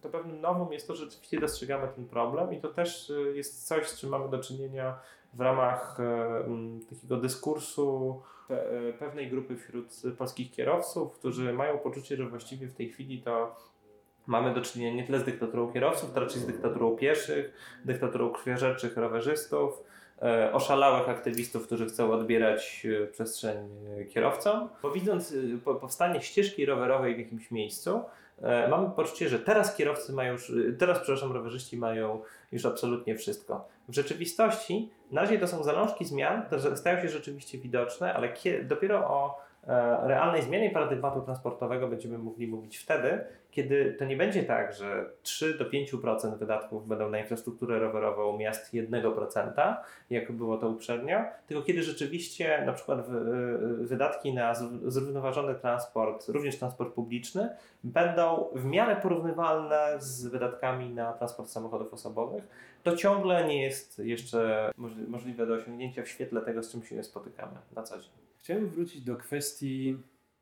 To 0.02 0.10
pewnym 0.10 0.42
nowym 0.42 0.74
jest 0.74 0.88
to, 0.88 0.96
że 0.96 1.06
rzeczywiście 1.06 1.40
dostrzegamy 1.40 1.88
ten 1.96 2.06
problem 2.06 2.54
i 2.54 2.62
to 2.62 2.70
też 2.70 3.10
e, 3.10 3.14
jest 3.14 3.68
coś, 3.68 3.88
z 3.88 4.00
czym 4.00 4.10
mamy 4.10 4.30
do 4.30 4.40
czynienia 4.40 5.00
w 5.34 5.42
ramach 5.42 5.98
e, 6.00 6.96
takiego 6.96 7.18
dyskursu 7.18 8.22
e, 8.50 8.94
pewnej 8.94 9.30
grupy 9.30 9.58
wśród 9.58 10.02
polskich 10.18 10.52
kierowców, 10.52 11.12
którzy 11.12 11.54
mają 11.54 11.78
poczucie, 11.78 12.18
że 12.18 12.30
właściwie 12.30 12.68
w 12.68 12.74
tej 12.74 12.90
chwili 12.90 13.22
to 13.22 13.56
mamy 14.28 14.54
do 14.54 14.62
czynienia 14.62 14.96
nie 14.96 15.04
tyle 15.04 15.20
z 15.20 15.24
dyktaturą 15.24 15.74
kierowców, 15.74 16.14
to 16.14 16.20
raczej 16.20 16.42
z 16.42 16.46
dyktaturą 16.46 16.96
pieszych, 16.96 17.54
dyktaturą 17.86 18.30
krwiożerczych 18.30 18.98
rowerzystów, 18.98 19.84
e, 20.22 20.54
oszalałych 20.54 21.10
aktywistów, 21.10 21.66
którzy 21.66 21.86
chcą 21.86 22.12
odbierać 22.12 22.88
przestrzeń 23.12 23.70
kierowcom. 24.10 24.70
Bo 24.82 24.92
widząc 24.92 25.36
powstanie 25.82 26.22
ścieżki 26.22 26.66
rowerowej 26.66 27.16
w 27.16 27.20
jakimś 27.20 27.52
miejscu, 27.52 28.02
mamy 28.70 28.90
poczucie, 28.96 29.30
że 29.30 29.40
teraz 29.40 29.76
kierowcy 29.76 30.14
mają 30.14 30.34
już, 30.34 30.52
teraz, 30.80 31.00
przepraszam, 31.00 31.32
rowerzyści 31.32 31.78
mają 31.78 32.22
już 32.52 32.66
absolutnie 32.66 33.16
wszystko. 33.16 33.68
W 33.88 33.94
rzeczywistości 33.96 34.92
na 35.12 35.22
razie 35.22 35.40
to 35.40 35.48
są 35.48 35.64
zalążki 35.64 36.06
zmian, 36.06 36.44
które 36.44 36.78
stają 36.78 37.02
się 37.02 37.10
rzeczywiście 37.10 37.58
widoczne, 37.58 38.14
ale 38.14 38.34
dopiero 38.64 38.98
o 38.98 39.38
e, 39.38 39.53
realnej 40.04 40.42
zmianie 40.42 40.70
paradygmatu 40.70 41.22
transportowego 41.22 41.88
będziemy 41.88 42.18
mogli 42.18 42.48
mówić 42.48 42.78
wtedy, 42.78 43.26
kiedy 43.52 43.96
to 44.00 44.06
nie 44.06 44.18
będzie 44.18 44.44
tak, 44.44 44.74
że 44.74 45.06
3 45.24 45.58
do 45.58 45.70
5% 45.70 46.38
wydatków 46.38 46.88
będą 46.88 47.10
na 47.10 47.20
infrastrukturę 47.20 47.80
rowerową 47.80 48.38
miast 48.38 48.74
1%, 48.74 49.76
jak 50.10 50.32
było 50.32 50.58
to 50.58 50.70
uprzednio, 50.70 51.20
tylko 51.48 51.64
kiedy 51.64 51.84
rzeczywiście 51.84 52.64
na 52.66 52.74
przykład 52.74 53.08
wydatki 53.80 54.34
na 54.34 54.54
zrównoważony 54.86 55.56
transport, 55.56 56.30
również 56.30 56.60
transport 56.60 56.94
publiczny, 56.94 57.50
będą 57.84 58.48
w 58.56 58.66
miarę 58.66 58.96
porównywalne 58.96 59.96
z 60.00 60.28
wydatkami 60.28 60.90
na 60.90 61.14
transport 61.14 61.50
samochodów 61.50 61.94
osobowych, 61.94 62.48
to 62.84 62.96
ciągle 62.96 63.48
nie 63.48 63.62
jest 63.62 64.00
jeszcze 64.00 64.72
możliwe 65.08 65.48
do 65.48 65.54
osiągnięcia 65.54 66.04
w 66.04 66.08
świetle 66.08 66.42
tego, 66.42 66.64
z 66.64 66.72
czym 66.72 66.84
się 66.84 67.04
spotykamy 67.04 67.54
na 67.76 67.84
co 67.84 68.00
dzień. 68.00 68.23
Chciałem 68.44 68.70
wrócić 68.70 69.02
do 69.02 69.16
kwestii 69.16 69.98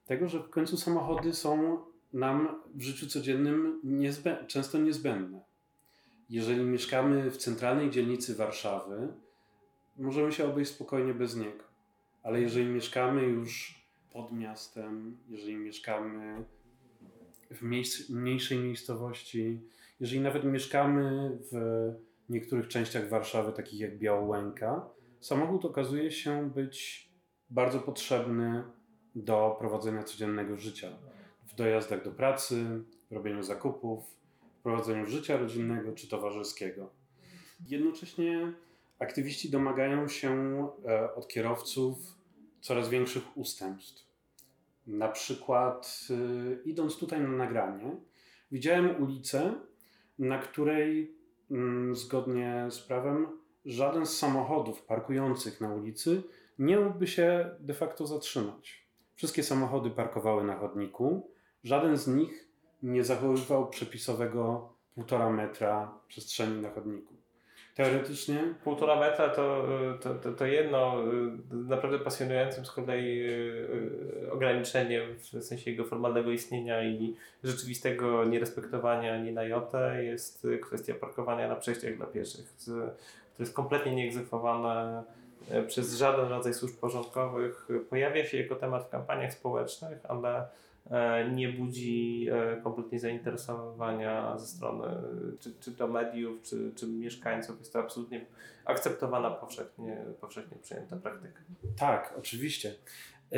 tego, 0.05 0.29
że 0.29 0.39
w 0.39 0.49
końcu 0.49 0.77
samochody 0.77 1.33
są 1.33 1.77
nam 2.13 2.61
w 2.75 2.81
życiu 2.81 3.07
codziennym 3.07 3.79
niezbę 3.83 4.45
często 4.47 4.77
niezbędne. 4.77 5.41
Jeżeli 6.29 6.63
mieszkamy 6.63 7.31
w 7.31 7.37
centralnej 7.37 7.89
dzielnicy 7.89 8.35
Warszawy, 8.35 9.07
możemy 9.97 10.31
się 10.31 10.45
obejść 10.45 10.71
spokojnie 10.71 11.13
bez 11.13 11.35
niego. 11.35 11.63
Ale 12.23 12.41
jeżeli 12.41 12.65
mieszkamy 12.65 13.23
już 13.23 13.81
pod 14.13 14.31
miastem, 14.31 15.17
jeżeli 15.29 15.55
mieszkamy 15.55 16.45
w 17.51 17.61
mniejszej 18.09 18.59
miejscowości, 18.59 19.59
jeżeli 19.99 20.21
nawet 20.21 20.43
mieszkamy 20.43 21.37
w 21.51 21.55
niektórych 22.29 22.67
częściach 22.67 23.09
Warszawy, 23.09 23.51
takich 23.51 23.79
jak 23.79 23.97
Białołęka, 23.97 24.89
samochód 25.19 25.65
okazuje 25.65 26.11
się 26.11 26.49
być 26.49 27.10
bardzo 27.51 27.79
potrzebny 27.79 28.63
do 29.15 29.55
prowadzenia 29.59 30.03
codziennego 30.03 30.57
życia. 30.57 30.89
W 31.45 31.55
dojazdach 31.55 32.03
do 32.03 32.11
pracy, 32.11 32.83
robieniu 33.11 33.43
zakupów, 33.43 34.03
prowadzeniu 34.63 35.05
życia 35.05 35.37
rodzinnego 35.37 35.91
czy 35.91 36.07
towarzyskiego. 36.07 36.89
Jednocześnie 37.67 38.53
aktywiści 38.99 39.49
domagają 39.49 40.07
się 40.07 40.67
e, 40.85 41.15
od 41.15 41.27
kierowców 41.27 41.97
coraz 42.61 42.89
większych 42.89 43.37
ustępstw. 43.37 44.11
Na 44.87 45.07
przykład, 45.07 46.07
e, 46.09 46.63
idąc 46.63 46.97
tutaj 46.97 47.21
na 47.21 47.27
nagranie, 47.27 47.95
widziałem 48.51 49.03
ulicę, 49.03 49.53
na 50.19 50.39
której 50.39 51.15
mm, 51.51 51.95
zgodnie 51.95 52.67
z 52.69 52.79
prawem 52.79 53.27
żaden 53.65 54.05
z 54.05 54.17
samochodów 54.17 54.81
parkujących 54.81 55.61
na 55.61 55.73
ulicy 55.73 56.23
nie 56.59 56.79
mógłby 56.79 57.07
się 57.07 57.49
de 57.59 57.73
facto 57.73 58.07
zatrzymać. 58.07 58.85
Wszystkie 59.15 59.43
samochody 59.43 59.89
parkowały 59.89 60.43
na 60.43 60.55
chodniku, 60.55 61.31
żaden 61.63 61.97
z 61.97 62.07
nich 62.07 62.47
nie 62.83 63.03
zachowywał 63.03 63.69
przepisowego 63.69 64.73
półtora 64.95 65.29
metra 65.29 65.93
przestrzeni 66.07 66.61
na 66.61 66.69
chodniku. 66.69 67.13
Teoretycznie. 67.75 68.55
Półtora 68.63 68.99
metra 68.99 69.29
to, 69.29 69.67
to, 70.01 70.15
to, 70.15 70.33
to, 70.33 70.45
jedno, 70.45 70.95
naprawdę 71.51 71.99
pasjonującym 71.99 72.65
z 72.65 72.71
kolei 72.71 73.21
e, 74.25 74.31
ograniczeniem 74.31 75.03
w 75.19 75.43
sensie 75.43 75.71
jego 75.71 75.83
formalnego 75.83 76.31
istnienia 76.31 76.83
i 76.83 77.15
rzeczywistego 77.43 78.25
nierespektowania 78.25 79.13
ani 79.13 79.31
na 79.31 79.43
jotę 79.43 80.03
jest 80.03 80.47
kwestia 80.61 80.93
parkowania 80.93 81.47
na 81.47 81.55
przejściach 81.55 81.97
dla 81.97 82.05
pieszych, 82.05 82.53
to 83.37 83.43
jest 83.43 83.53
kompletnie 83.53 83.95
nieegzekwowane 83.95 85.03
przez 85.67 85.93
żaden 85.93 86.27
rodzaj 86.27 86.53
służb 86.53 86.79
porządkowych. 86.79 87.67
Pojawia 87.89 88.25
się 88.25 88.37
jako 88.37 88.55
temat 88.55 88.85
w 88.85 88.89
kampaniach 88.89 89.33
społecznych, 89.33 89.99
ale 90.03 90.47
E, 90.89 91.31
nie 91.31 91.49
budzi 91.49 92.27
e, 92.31 92.61
kompletnie 92.61 92.99
zainteresowania 92.99 94.37
ze 94.37 94.47
strony 94.47 94.87
czy, 95.39 95.53
czy 95.59 95.71
to 95.71 95.87
mediów, 95.87 96.41
czy, 96.41 96.71
czy 96.75 96.87
mieszkańców. 96.87 97.59
Jest 97.59 97.73
to 97.73 97.79
absolutnie 97.79 98.25
akceptowana, 98.65 99.31
powszechnie, 99.31 100.05
powszechnie 100.21 100.57
przyjęta 100.61 100.95
praktyka. 100.95 101.39
Tak, 101.77 102.13
oczywiście. 102.17 102.75
E, 103.31 103.37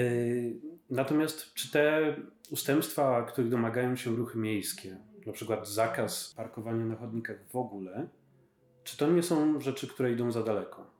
natomiast 0.89 1.53
czy 1.53 1.71
te 1.71 2.15
ustępstwa, 2.51 3.23
których 3.23 3.49
domagają 3.49 3.95
się 3.95 4.15
ruchy 4.15 4.37
miejskie, 4.37 4.97
na 5.25 5.33
przykład 5.33 5.67
zakaz 5.67 6.33
parkowania 6.37 6.85
na 6.85 6.95
chodnikach 6.95 7.37
w 7.49 7.55
ogóle, 7.55 8.07
czy 8.83 8.97
to 8.97 9.07
nie 9.07 9.23
są 9.23 9.61
rzeczy, 9.61 9.87
które 9.87 10.11
idą 10.11 10.31
za 10.31 10.43
daleko? 10.43 10.92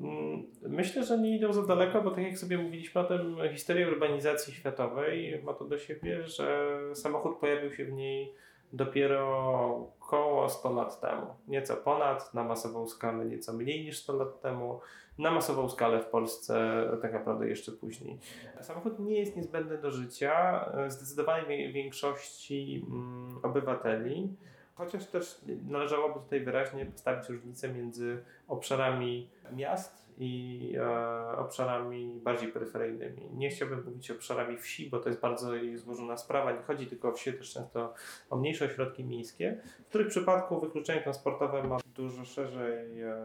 Mm, 0.00 0.46
myślę, 0.62 1.04
że 1.04 1.18
nie 1.18 1.36
idą 1.36 1.52
za 1.52 1.62
daleko, 1.62 2.02
bo 2.02 2.10
tak 2.10 2.24
jak 2.24 2.38
sobie 2.38 2.58
mówiliśmy 2.58 3.00
o 3.00 3.04
tym, 3.04 3.36
historia 3.52 3.88
urbanizacji 3.88 4.54
światowej 4.54 5.42
ma 5.42 5.54
to 5.54 5.64
do 5.64 5.78
siebie, 5.78 6.26
że 6.26 6.78
samochód 6.94 7.38
pojawił 7.38 7.72
się 7.72 7.84
w 7.84 7.92
niej 7.92 8.34
dopiero 8.72 9.90
około 10.00 10.48
100 10.48 10.72
lat 10.72 11.00
temu. 11.00 11.26
Nieco 11.48 11.76
ponad, 11.76 12.34
na 12.34 12.44
masową 12.44 12.88
skalę 12.88 13.24
nieco 13.24 13.52
mniej 13.52 13.84
niż 13.84 13.98
100 13.98 14.16
lat 14.16 14.40
temu, 14.40 14.80
na 15.18 15.30
masową 15.30 15.68
skalę 15.68 16.00
w 16.00 16.06
Polsce 16.06 16.84
tak 17.02 17.12
naprawdę 17.12 17.48
jeszcze 17.48 17.72
później. 17.72 18.18
Samochód 18.60 18.98
nie 18.98 19.18
jest 19.18 19.36
niezbędny 19.36 19.78
do 19.78 19.90
życia 19.90 20.64
zdecydowanej 20.88 21.72
większości 21.72 22.86
mm, 22.90 23.38
obywateli, 23.42 24.36
chociaż 24.74 25.06
też 25.06 25.40
należałoby 25.68 26.20
tutaj 26.20 26.40
wyraźnie 26.40 26.86
postawić 26.86 27.28
różnicę 27.28 27.68
między 27.68 28.24
obszarami 28.48 29.30
miast 29.52 30.00
i 30.22 30.74
e, 30.78 31.36
obszarami 31.36 32.20
bardziej 32.24 32.52
peryferyjnymi. 32.52 33.30
Nie 33.32 33.50
chciałbym 33.50 33.84
mówić 33.84 34.10
obszarami 34.10 34.58
wsi, 34.58 34.90
bo 34.90 34.98
to 34.98 35.08
jest 35.08 35.20
bardzo 35.20 35.50
złożona 35.74 36.16
sprawa. 36.16 36.52
Nie 36.52 36.62
chodzi 36.62 36.86
tylko 36.86 37.08
o 37.08 37.12
wsie, 37.12 37.32
też 37.32 37.52
często 37.52 37.94
o 38.30 38.36
mniejsze 38.36 38.64
ośrodki 38.64 39.04
miejskie, 39.04 39.60
w 39.84 39.88
których 39.88 40.08
przypadku 40.08 40.60
wykluczenie 40.60 41.02
transportowe 41.02 41.62
ma 41.62 41.78
dużo 41.94 42.24
szerzej 42.24 43.00
e, 43.02 43.16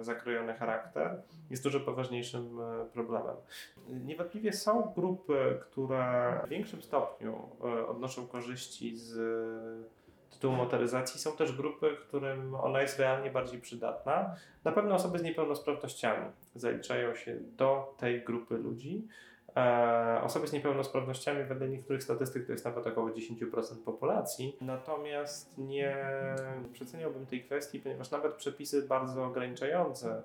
zakrojony 0.00 0.54
charakter, 0.54 1.22
jest 1.50 1.62
dużo 1.62 1.80
poważniejszym 1.80 2.60
e, 2.60 2.86
problemem. 2.92 3.36
Niewątpliwie 3.88 4.52
są 4.52 4.92
grupy, 4.96 5.58
które 5.60 6.40
w 6.46 6.48
większym 6.48 6.82
stopniu 6.82 7.48
e, 7.64 7.86
odnoszą 7.86 8.26
korzyści 8.26 8.96
z 8.96 9.18
tytułu 10.38 10.56
motoryzacji 10.56 11.20
są 11.20 11.36
też 11.36 11.52
grupy, 11.52 11.96
którym 12.00 12.54
ona 12.54 12.82
jest 12.82 12.98
realnie 12.98 13.30
bardziej 13.30 13.60
przydatna. 13.60 14.34
Na 14.64 14.72
pewno 14.72 14.94
osoby 14.94 15.18
z 15.18 15.22
niepełnosprawnościami 15.22 16.30
zaliczają 16.54 17.14
się 17.14 17.36
do 17.40 17.94
tej 17.98 18.24
grupy 18.24 18.56
ludzi. 18.56 19.08
E, 19.56 20.20
osoby 20.22 20.46
z 20.48 20.52
niepełnosprawnościami 20.52 21.44
wedle 21.44 21.68
niektórych 21.68 22.02
statystyk 22.02 22.46
to 22.46 22.52
jest 22.52 22.64
nawet 22.64 22.86
około 22.86 23.10
10% 23.10 23.84
populacji. 23.84 24.56
Natomiast 24.60 25.58
nie 25.58 26.06
przeceniałbym 26.72 27.26
tej 27.26 27.44
kwestii, 27.44 27.80
ponieważ 27.80 28.10
nawet 28.10 28.34
przepisy 28.34 28.82
bardzo 28.82 29.24
ograniczające 29.24 30.22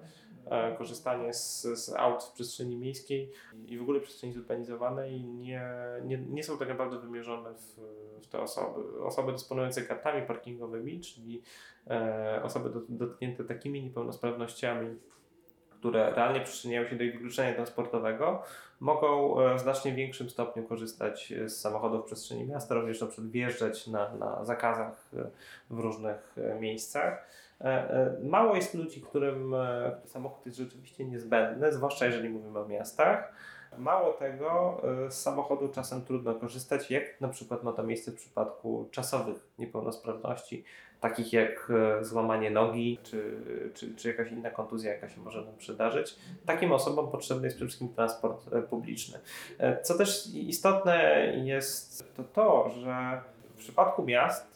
korzystanie 0.78 1.34
z, 1.34 1.62
z 1.62 1.94
aut 1.94 2.24
w 2.24 2.32
przestrzeni 2.32 2.78
miejskiej 2.78 3.32
i 3.66 3.78
w 3.78 3.82
ogóle 3.82 4.00
przestrzeni 4.00 4.34
zurbanizowanej 4.34 5.24
nie, 5.24 5.64
nie, 6.04 6.18
nie 6.18 6.44
są 6.44 6.58
tak 6.58 6.70
naprawdę 6.70 7.00
wymierzone 7.00 7.54
w, 7.54 7.80
w 8.22 8.28
te 8.28 8.40
osoby. 8.40 9.04
Osoby 9.04 9.32
dysponujące 9.32 9.82
kartami 9.82 10.28
parkingowymi, 10.28 11.02
czyli 11.02 11.42
e, 11.88 12.42
osoby 12.44 12.70
dotknięte 12.90 13.44
takimi 13.44 13.84
niepełnosprawnościami, 13.84 15.00
które 15.70 16.14
realnie 16.14 16.42
przyczyniają 16.42 16.88
się 16.88 16.96
do 16.96 17.04
ich 17.04 17.14
wykluczenia 17.14 17.54
transportowego, 17.54 18.44
mogą 18.80 19.40
e, 19.42 19.56
w 19.56 19.60
znacznie 19.60 19.94
większym 19.94 20.30
stopniu 20.30 20.64
korzystać 20.64 21.34
z 21.46 21.54
samochodów 21.54 22.02
w 22.02 22.06
przestrzeni 22.06 22.46
miasta, 22.46 22.76
również 22.76 23.02
na 23.02 23.08
przykład 23.08 23.32
wjeżdżać 23.32 23.88
na, 23.88 24.16
na 24.16 24.46
zakazach 24.46 25.10
w 25.70 25.80
różnych 25.80 26.36
miejscach. 26.60 27.28
E, 27.62 27.66
e, 27.66 28.16
mało 28.24 28.56
jest 28.56 28.74
ludzi, 28.74 29.02
którym 29.02 29.54
e, 29.54 29.92
samochód 30.06 30.46
jest 30.46 30.58
rzeczywiście 30.58 31.06
niezbędny, 31.06 31.74
zwłaszcza 31.74 32.06
jeżeli 32.06 32.30
mówimy 32.30 32.60
o 32.60 32.68
miastach. 32.68 33.34
Mało 33.78 34.14
tego, 34.14 34.82
z 35.10 35.14
samochodu 35.14 35.70
czasem 35.70 36.06
trudno 36.06 36.36
korzystać, 36.36 36.92
jak 36.92 37.22
na 37.22 37.28
przykład 37.28 37.64
ma 37.64 37.72
to 37.72 37.84
miejsce 37.84 38.12
w 38.12 38.16
przypadku 38.16 38.88
czasowych 38.92 39.48
niepełnosprawności, 39.60 40.64
takich 41.00 41.34
jak 41.34 41.72
złamanie 42.02 42.52
nogi 42.52 43.00
czy, 43.04 43.40
czy, 43.74 43.96
czy 43.96 44.08
jakaś 44.08 44.32
inna 44.32 44.50
kontuzja, 44.50 44.94
jaka 44.94 45.10
się 45.10 45.22
może 45.22 45.46
nam 45.46 45.58
przydarzyć. 45.58 46.16
Takim 46.46 46.72
osobom 46.72 47.12
potrzebny 47.12 47.48
jest 47.48 47.58
przede 47.58 47.68
wszystkim 47.68 47.94
transport 47.94 48.50
publiczny. 48.70 49.20
Co 49.84 49.98
też 49.98 50.36
istotne 50.36 51.26
jest 51.44 52.14
to 52.16 52.24
to, 52.24 52.70
że 52.70 53.22
w 53.56 53.58
przypadku 53.58 54.04
miast 54.04 54.53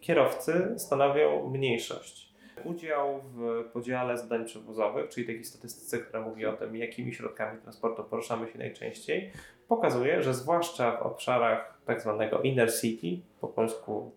kierowcy 0.00 0.74
stanowią 0.76 1.50
mniejszość. 1.50 2.30
Udział 2.64 3.20
w 3.22 3.64
podziale 3.72 4.18
zadań 4.18 4.44
przewozowych, 4.44 5.08
czyli 5.08 5.26
takiej 5.26 5.44
statystyce, 5.44 5.98
która 5.98 6.20
mówi 6.20 6.46
o 6.46 6.52
tym, 6.52 6.76
jakimi 6.76 7.14
środkami 7.14 7.60
transportu 7.60 8.04
poruszamy 8.04 8.48
się 8.48 8.58
najczęściej, 8.58 9.32
pokazuje, 9.68 10.22
że 10.22 10.34
zwłaszcza 10.34 10.96
w 10.96 11.02
obszarach 11.02 11.80
tak 11.84 12.00
zwanego 12.00 12.40
inner 12.42 12.74
city, 12.80 13.22
po 13.40 13.48
polsku 13.48 14.12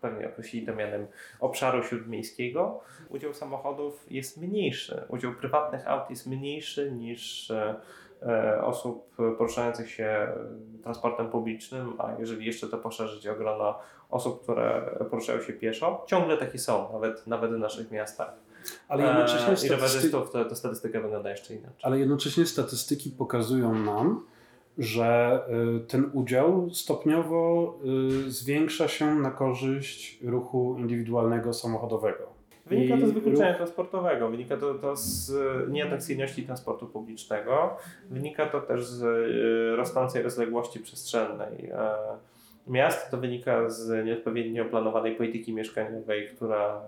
pewnie 0.00 0.28
określili 0.28 0.66
to 0.66 0.74
mianem 0.74 1.06
obszaru 1.40 1.82
śródmiejskiego, 1.82 2.80
udział 3.08 3.34
samochodów 3.34 4.06
jest 4.10 4.36
mniejszy, 4.36 5.02
udział 5.08 5.32
prywatnych 5.32 5.88
aut 5.88 6.10
jest 6.10 6.26
mniejszy 6.26 6.92
niż 6.92 7.50
E, 7.50 7.74
osób 8.62 9.16
poruszających 9.38 9.90
się 9.90 10.28
transportem 10.82 11.28
publicznym, 11.30 11.92
a 11.98 12.12
jeżeli 12.18 12.46
jeszcze 12.46 12.68
to 12.68 12.78
poszerzyć 12.78 13.26
o 13.26 13.34
grono 13.34 13.78
osób, 14.10 14.42
które 14.42 14.96
poruszają 15.10 15.40
się 15.40 15.52
pieszo, 15.52 16.04
ciągle 16.06 16.36
takie 16.36 16.58
są, 16.58 16.92
nawet, 16.92 17.26
nawet 17.26 17.50
w 17.50 17.58
naszych 17.58 17.90
miastach. 17.90 18.32
Ale 18.88 19.04
jednocześnie 19.04 19.52
e, 19.52 19.56
statystyki... 19.56 20.10
to, 20.12 20.44
to 20.44 20.56
statystyka 20.56 21.00
wygląda 21.00 21.30
jeszcze 21.30 21.54
inaczej. 21.54 21.80
Ale 21.82 21.98
jednocześnie 21.98 22.46
statystyki 22.46 23.10
pokazują 23.10 23.74
nam, 23.74 24.26
że 24.78 25.40
y, 25.76 25.86
ten 25.86 26.10
udział 26.12 26.70
stopniowo 26.70 27.74
y, 28.26 28.30
zwiększa 28.30 28.88
się 28.88 29.14
na 29.14 29.30
korzyść 29.30 30.18
ruchu 30.22 30.76
indywidualnego 30.78 31.52
samochodowego. 31.52 32.35
Wynika 32.66 32.96
to 32.96 33.06
z 33.06 33.10
wykluczenia 33.10 33.54
transportowego, 33.54 34.30
wynika 34.30 34.56
to, 34.56 34.74
to 34.74 34.96
z 34.96 35.32
nieatrakcyjności 35.70 36.42
transportu 36.42 36.86
publicznego, 36.86 37.76
wynika 38.10 38.46
to 38.46 38.60
też 38.60 38.86
z 38.86 39.02
y, 39.02 39.76
rosnącej 39.76 40.22
rozległości 40.22 40.80
przestrzennej 40.80 41.70
e, 41.72 41.94
miast, 42.66 43.10
to 43.10 43.16
wynika 43.16 43.70
z 43.70 44.06
nieodpowiednio 44.06 44.64
planowanej 44.64 45.16
polityki 45.16 45.52
mieszkaniowej, 45.52 46.28
która 46.28 46.80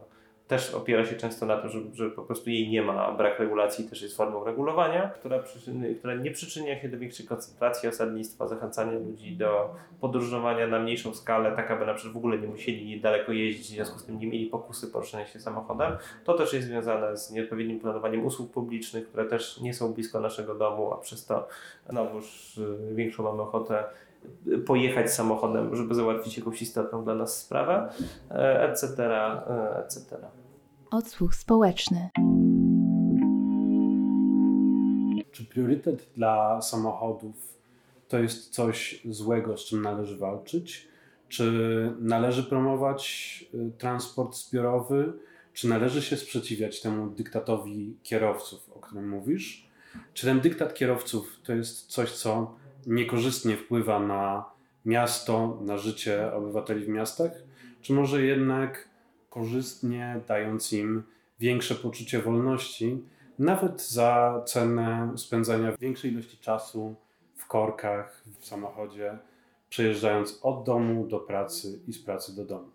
też 0.48 0.74
opiera 0.74 1.04
się 1.04 1.16
często 1.16 1.46
na 1.46 1.56
tym, 1.56 1.70
że, 1.70 1.78
że 1.92 2.10
po 2.10 2.22
prostu 2.22 2.50
jej 2.50 2.68
nie 2.68 2.82
ma, 2.82 3.12
brak 3.12 3.38
regulacji 3.38 3.88
też 3.88 4.02
jest 4.02 4.16
formą 4.16 4.44
regulowania, 4.44 5.08
która, 5.08 5.38
przyczyny, 5.38 5.94
która 5.94 6.14
nie 6.14 6.30
przyczynia 6.30 6.80
się 6.80 6.88
do 6.88 6.98
większej 6.98 7.26
koncentracji 7.26 7.88
osadnictwa, 7.88 8.46
zachęcania 8.46 8.98
ludzi 8.98 9.36
do 9.36 9.74
podróżowania 10.00 10.66
na 10.66 10.78
mniejszą 10.78 11.14
skalę, 11.14 11.52
tak 11.56 11.70
aby 11.70 11.86
na 11.86 11.94
przykład 11.94 12.14
w 12.14 12.16
ogóle 12.16 12.38
nie 12.38 12.48
musieli 12.48 13.00
daleko 13.00 13.32
jeździć, 13.32 13.66
w 13.66 13.70
związku 13.70 13.98
z 13.98 14.04
tym 14.04 14.18
nie 14.18 14.26
mieli 14.26 14.46
pokusy 14.46 14.86
poruszania 14.86 15.26
się 15.26 15.40
samochodem. 15.40 15.92
To 16.24 16.34
też 16.34 16.52
jest 16.52 16.66
związane 16.66 17.16
z 17.16 17.30
nieodpowiednim 17.30 17.80
planowaniem 17.80 18.26
usług 18.26 18.52
publicznych, 18.52 19.08
które 19.08 19.24
też 19.24 19.60
nie 19.60 19.74
są 19.74 19.92
blisko 19.92 20.20
naszego 20.20 20.54
domu, 20.54 20.92
a 20.92 20.96
przez 20.96 21.26
to 21.26 21.48
znowuż 21.88 22.58
y, 22.58 22.94
większą 22.94 23.22
mamy 23.22 23.42
ochotę 23.42 23.84
pojechać 24.66 25.12
samochodem, 25.12 25.76
żeby 25.76 25.94
załatwić 25.94 26.38
jakąś 26.38 26.62
istotną 26.62 27.04
dla 27.04 27.14
nas 27.14 27.42
sprawę, 27.42 27.92
etc., 28.30 28.86
etc. 29.84 30.16
Odsłuch 30.90 31.34
społeczny. 31.34 32.10
Czy 35.32 35.44
priorytet 35.44 36.06
dla 36.16 36.62
samochodów 36.62 37.58
to 38.08 38.18
jest 38.18 38.50
coś 38.50 39.02
złego, 39.10 39.56
z 39.56 39.64
czym 39.64 39.82
należy 39.82 40.16
walczyć? 40.16 40.88
Czy 41.28 41.52
należy 42.00 42.44
promować 42.44 43.44
y, 43.54 43.70
transport 43.78 44.36
zbiorowy? 44.36 45.12
Czy 45.52 45.68
należy 45.68 46.02
się 46.02 46.16
sprzeciwiać 46.16 46.80
temu 46.80 47.10
dyktatowi 47.10 47.96
kierowców, 48.02 48.70
o 48.76 48.80
którym 48.80 49.08
mówisz? 49.08 49.68
Czy 50.14 50.26
ten 50.26 50.40
dyktat 50.40 50.74
kierowców 50.74 51.36
to 51.44 51.52
jest 51.52 51.86
coś, 51.86 52.12
co 52.12 52.54
niekorzystnie 52.86 53.56
wpływa 53.56 54.00
na 54.00 54.44
miasto, 54.84 55.58
na 55.64 55.78
życie 55.78 56.32
obywateli 56.32 56.84
w 56.84 56.88
miastach? 56.88 57.32
Czy 57.80 57.92
może 57.92 58.22
jednak 58.22 58.88
korzystnie, 59.30 60.20
dając 60.28 60.72
im 60.72 61.02
większe 61.40 61.74
poczucie 61.74 62.18
wolności, 62.22 63.04
nawet 63.38 63.82
za 63.82 64.42
cenę 64.46 65.12
spędzania 65.16 65.72
większej 65.80 66.12
ilości 66.12 66.38
czasu 66.38 66.94
w 67.36 67.46
korkach, 67.46 68.22
w 68.40 68.46
samochodzie, 68.46 69.18
przejeżdżając 69.68 70.40
od 70.42 70.64
domu 70.64 71.06
do 71.06 71.18
pracy 71.18 71.80
i 71.86 71.92
z 71.92 72.04
pracy 72.04 72.36
do 72.36 72.44
domu? 72.44 72.68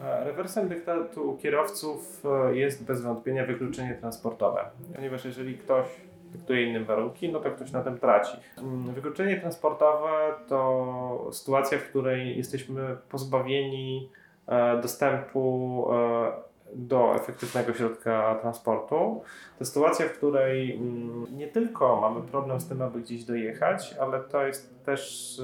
Rewersem 0.00 0.68
dyktatu 0.68 1.38
kierowców 1.42 2.22
e, 2.24 2.56
jest 2.56 2.84
bez 2.84 3.02
wątpienia 3.02 3.46
wykluczenie 3.46 3.94
transportowe, 3.94 4.70
ponieważ 4.94 5.24
jeżeli 5.24 5.58
ktoś 5.58 5.86
dyktuje 6.32 6.62
innym 6.62 6.84
warunki, 6.84 7.32
no 7.32 7.40
to 7.40 7.50
ktoś 7.50 7.72
na 7.72 7.82
tym 7.82 7.98
traci. 7.98 8.36
Mm, 8.58 8.94
wykluczenie 8.94 9.40
transportowe 9.40 10.10
to 10.48 11.28
sytuacja, 11.32 11.78
w 11.78 11.82
której 11.82 12.36
jesteśmy 12.36 12.96
pozbawieni 13.08 14.10
e, 14.46 14.80
dostępu 14.80 15.84
e, 15.92 16.48
do 16.74 17.14
efektywnego 17.14 17.74
środka 17.74 18.38
transportu. 18.40 19.22
To 19.58 19.64
sytuacja, 19.64 20.08
w 20.08 20.12
której 20.12 20.76
mm, 20.76 21.26
nie 21.36 21.48
tylko 21.48 22.00
mamy 22.00 22.20
problem 22.22 22.60
z 22.60 22.68
tym, 22.68 22.82
aby 22.82 23.00
gdzieś 23.00 23.24
dojechać, 23.24 23.94
ale 24.00 24.20
to 24.20 24.46
jest 24.46 24.84
też, 24.84 25.34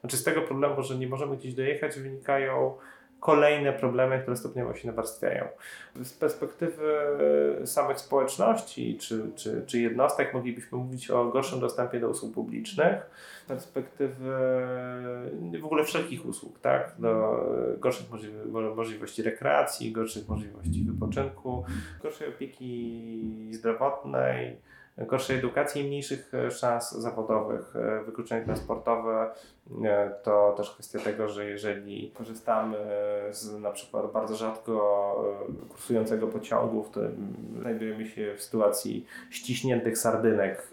znaczy 0.00 0.16
z 0.16 0.24
tego 0.24 0.42
problemu, 0.42 0.82
że 0.82 0.96
nie 0.96 1.08
możemy 1.08 1.36
gdzieś 1.36 1.54
dojechać, 1.54 1.98
wynikają 1.98 2.74
kolejne 3.20 3.72
problemy, 3.72 4.20
które 4.20 4.36
stopniowo 4.36 4.74
się 4.74 4.88
nawarstwiają. 4.88 5.48
Z 6.02 6.12
perspektywy 6.12 6.92
samych 7.64 7.98
społeczności 7.98 8.98
czy, 8.98 9.30
czy, 9.34 9.62
czy 9.66 9.80
jednostek 9.80 10.34
moglibyśmy 10.34 10.78
mówić 10.78 11.10
o 11.10 11.24
gorszym 11.24 11.60
dostępie 11.60 12.00
do 12.00 12.08
usług 12.08 12.34
publicznych, 12.34 13.10
z 13.44 13.48
perspektywy 13.48 14.30
w 15.60 15.64
ogóle 15.64 15.84
wszelkich 15.84 16.26
usług, 16.26 16.58
tak? 16.58 16.94
do 16.98 17.44
gorszych 17.78 18.06
możliwości 18.76 19.22
rekreacji, 19.22 19.92
gorszych 19.92 20.28
możliwości 20.28 20.84
wypoczynku, 20.84 21.64
gorszej 22.02 22.28
opieki 22.28 23.48
zdrowotnej, 23.50 24.56
gorszej 25.06 25.38
edukacji 25.38 25.82
i 25.82 25.86
mniejszych 25.86 26.34
e, 26.34 26.50
szans 26.50 26.92
zawodowych. 26.92 27.76
E, 27.76 28.04
wykluczenie 28.04 28.44
transportowe 28.44 29.30
e, 29.84 30.10
to 30.22 30.54
też 30.56 30.70
kwestia 30.70 30.98
tego, 30.98 31.28
że 31.28 31.44
jeżeli 31.44 32.10
korzystamy 32.10 32.76
z 33.30 33.60
na 33.60 33.70
przykład 33.70 34.12
bardzo 34.12 34.36
rzadko 34.36 35.40
kursującego 35.68 36.26
pociągu, 36.26 36.82
którym 36.82 37.34
znajdujemy 37.60 38.06
się 38.06 38.34
w 38.36 38.42
sytuacji 38.42 39.06
ściśniętych 39.30 39.98
sardynek, 39.98 40.70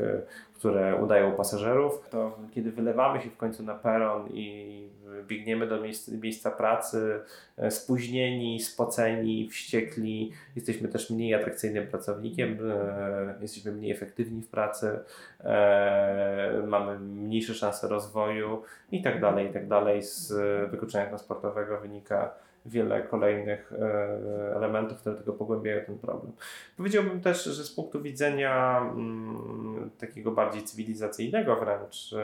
które 0.57 0.95
udają 0.95 1.31
pasażerów, 1.31 2.09
to 2.09 2.37
kiedy 2.51 2.71
wylewamy 2.71 3.21
się 3.21 3.29
w 3.29 3.37
końcu 3.37 3.63
na 3.63 3.75
peron 3.75 4.27
i 4.33 4.87
biegniemy 5.27 5.67
do 5.67 5.81
miejsca, 5.81 6.11
miejsca 6.21 6.51
pracy 6.51 7.19
e, 7.57 7.71
spóźnieni, 7.71 8.59
spoceni, 8.59 9.49
wściekli, 9.49 10.31
jesteśmy 10.55 10.87
też 10.87 11.09
mniej 11.09 11.33
atrakcyjnym 11.33 11.87
pracownikiem, 11.87 12.57
e, 12.71 13.35
jesteśmy 13.41 13.71
mniej 13.71 13.91
efektywni 13.91 14.41
w 14.41 14.47
pracy, 14.47 14.99
e, 15.39 16.63
mamy 16.67 16.99
mniejsze 16.99 17.53
szanse 17.53 17.87
rozwoju 17.87 18.63
i 18.91 19.01
tak 19.01 19.21
dalej, 19.21 19.49
i 19.49 19.53
tak 19.53 19.67
dalej. 19.67 20.03
Z 20.03 20.33
wykluczenia 20.71 21.07
transportowego 21.07 21.79
wynika 21.79 22.46
wiele 22.67 23.03
kolejnych 23.03 23.73
elementów, 24.55 24.97
które 24.97 25.15
tylko 25.15 25.33
pogłębiają 25.33 25.85
ten 25.85 25.97
problem. 25.97 26.33
Powiedziałbym 26.77 27.21
też, 27.21 27.43
że 27.43 27.63
z 27.63 27.71
punktu 27.71 28.01
widzenia 28.01 28.79
mm, 28.79 29.89
takiego 29.99 30.31
bardziej 30.31 30.63
cywilizacyjnego 30.63 31.55
wręcz, 31.55 32.15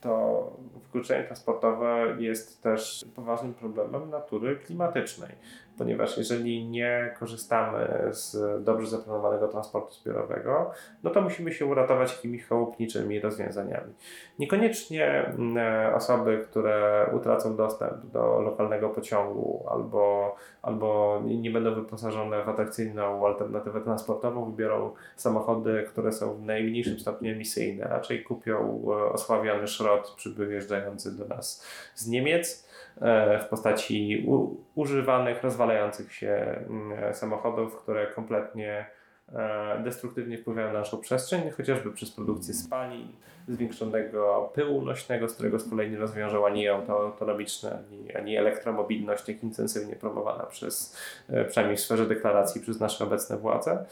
to 0.00 0.56
wykluczenie 0.82 1.24
transportowe 1.24 2.16
jest 2.18 2.62
też 2.62 3.04
poważnym 3.14 3.54
problemem 3.54 4.10
natury 4.10 4.56
klimatycznej 4.56 5.30
ponieważ 5.80 6.18
jeżeli 6.18 6.64
nie 6.64 7.14
korzystamy 7.18 7.88
z 8.10 8.36
dobrze 8.64 8.86
zaplanowanego 8.86 9.48
transportu 9.48 9.94
zbiorowego, 9.94 10.70
no 11.02 11.10
to 11.10 11.20
musimy 11.20 11.52
się 11.52 11.66
uratować 11.66 12.12
jakimiś 12.12 12.44
chałupniczymi 12.44 13.20
rozwiązaniami. 13.20 13.92
Niekoniecznie 14.38 15.06
mm, 15.06 15.58
e, 15.58 15.94
osoby, 15.94 16.44
które 16.50 17.06
utracą 17.12 17.56
dostęp 17.56 18.06
do 18.06 18.40
lokalnego 18.40 18.88
pociągu 18.88 19.64
albo, 19.70 20.34
albo 20.62 21.20
nie 21.24 21.50
będą 21.50 21.74
wyposażone 21.74 22.44
w 22.44 22.48
atrakcyjną 22.48 23.26
alternatywę 23.26 23.80
transportową, 23.80 24.50
wybiorą 24.50 24.90
samochody, 25.16 25.84
które 25.88 26.12
są 26.12 26.34
w 26.34 26.42
najmniejszym 26.42 27.00
stopniu 27.00 27.32
emisyjne, 27.32 27.84
raczej 27.84 28.22
kupią 28.22 28.82
e, 28.86 29.12
osławiony 29.12 29.66
szrot 29.68 30.14
przybyjeżdżający 30.16 31.16
do 31.18 31.24
nas 31.24 31.66
z 31.94 32.08
Niemiec 32.08 32.70
E, 33.00 33.38
w 33.38 33.48
postaci 33.48 34.26
używanych, 34.74 35.40
rozwalających 35.70 36.14
się 36.14 36.28
mm, 36.68 37.14
samochodów, 37.14 37.76
które 37.76 38.06
kompletnie 38.06 38.86
e, 39.32 39.82
destruktywnie 39.84 40.38
wpływają 40.38 40.72
na 40.72 40.78
naszą 40.78 40.98
przestrzeń, 40.98 41.50
chociażby 41.50 41.92
przez 41.92 42.10
produkcję 42.10 42.54
spalin, 42.54 43.08
zwiększonego 43.50 44.50
pyłu 44.54 44.82
nośnego, 44.82 45.28
z 45.28 45.34
którego 45.34 45.58
z 45.58 45.70
kolei 45.70 45.90
nie 45.90 45.98
rozwiążą 45.98 46.46
ani 46.46 46.68
auto 46.68 47.00
autonomiczne, 47.00 47.78
ani, 47.78 48.16
ani 48.16 48.36
elektromobilność, 48.36 49.28
jak 49.28 49.42
intensywnie 49.42 49.96
promowana 49.96 50.46
przez, 50.46 50.96
e, 51.28 51.44
przynajmniej 51.44 51.76
w 51.76 51.80
sferze 51.80 52.06
deklaracji, 52.06 52.60
przez 52.60 52.80
nasze 52.80 53.04
obecne 53.04 53.36
władze. 53.36 53.84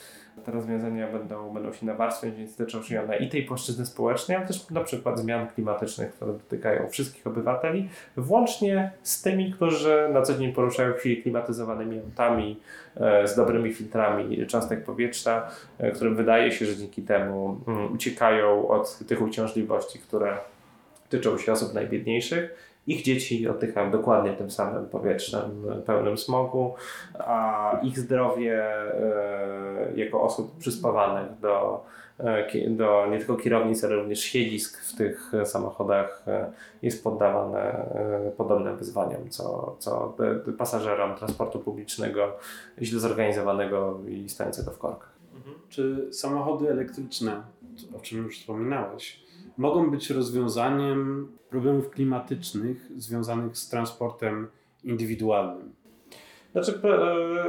Te 0.45 0.53
rozwiązania 0.53 1.13
będą, 1.13 1.55
będą 1.55 1.73
się 1.73 1.87
nawarstwiać, 1.87 2.35
więc 2.35 2.57
dotyczą 2.57 2.83
się 2.83 3.03
one 3.03 3.17
i 3.17 3.29
tej 3.29 3.43
płaszczyzny 3.43 3.87
społecznej, 3.87 4.37
ale 4.37 4.47
też 4.47 4.71
na 4.71 4.81
przykład 4.81 5.19
zmian 5.19 5.49
klimatycznych, 5.49 6.13
które 6.15 6.33
dotykają 6.33 6.89
wszystkich 6.89 7.27
obywateli, 7.27 7.89
włącznie 8.17 8.93
z 9.03 9.23
tymi, 9.23 9.53
którzy 9.53 10.09
na 10.13 10.23
co 10.23 10.35
dzień 10.35 10.53
poruszają 10.53 10.99
się 10.99 11.17
klimatyzowanymi 11.17 11.99
autami, 11.99 12.61
e, 12.97 13.29
z 13.29 13.37
dobrymi 13.37 13.75
filtrami 13.75 14.47
cząstek 14.47 14.85
powietrza, 14.85 15.51
e, 15.79 15.91
którym 15.91 16.17
wydaje 16.17 16.53
się, 16.53 16.67
że 16.67 16.77
dzięki 16.77 17.03
temu 17.03 17.61
mm, 17.69 17.93
uciekają 17.93 18.69
od 18.69 18.99
tych 18.99 19.23
uciążliwości, 19.49 19.99
które 19.99 20.39
tyczą 21.09 21.39
się 21.39 21.53
osób 21.53 21.75
najbiedniejszych 21.75 22.69
ich 22.89 23.03
dzieci 23.03 23.49
oddychają 23.49 23.91
dokładnie 23.91 24.33
tym 24.33 24.51
samym 24.51 24.87
powietrzem 24.87 25.65
pełnym 25.87 26.19
smogu, 26.19 26.75
a 27.19 27.81
ich 27.83 27.99
zdrowie 27.99 28.65
e, 28.65 29.93
jako 29.97 30.23
osób 30.23 30.59
przyspawanych 30.59 31.41
do, 31.41 31.85
e, 32.19 32.71
do 32.71 33.07
nie 33.11 33.19
tylko 33.19 33.37
kierownic, 33.37 33.85
ale 33.85 33.97
również 33.97 34.21
siedzisk 34.21 34.85
w 34.85 34.97
tych 34.97 35.33
samochodach 35.45 36.23
e, 36.27 36.53
jest 36.83 37.05
poddawane 37.05 37.87
podobnym 38.37 38.77
wyzwaniom, 38.77 39.31
co, 39.31 39.77
co 39.79 40.17
pasażerom 40.59 41.17
transportu 41.17 41.59
publicznego 41.59 42.37
źle 42.83 43.01
zorganizowanego 43.01 44.01
i 44.09 44.29
stojącego 44.29 44.71
w 44.71 44.79
korkach. 44.79 45.13
Mhm. 45.35 45.57
Czy 45.69 46.09
samochody 46.13 46.71
elektryczne, 46.71 47.43
o 47.97 48.01
czym 48.01 48.19
już 48.19 48.41
wspominałeś, 48.41 49.28
mogą 49.59 49.91
być 49.91 50.11
rozwiązaniem 50.11 51.29
problemów 51.51 51.91
klimatycznych 51.91 52.91
związanych 52.97 53.57
z 53.57 53.69
transportem 53.69 54.49
indywidualnym. 54.85 55.79
Znaczy, 56.53 56.81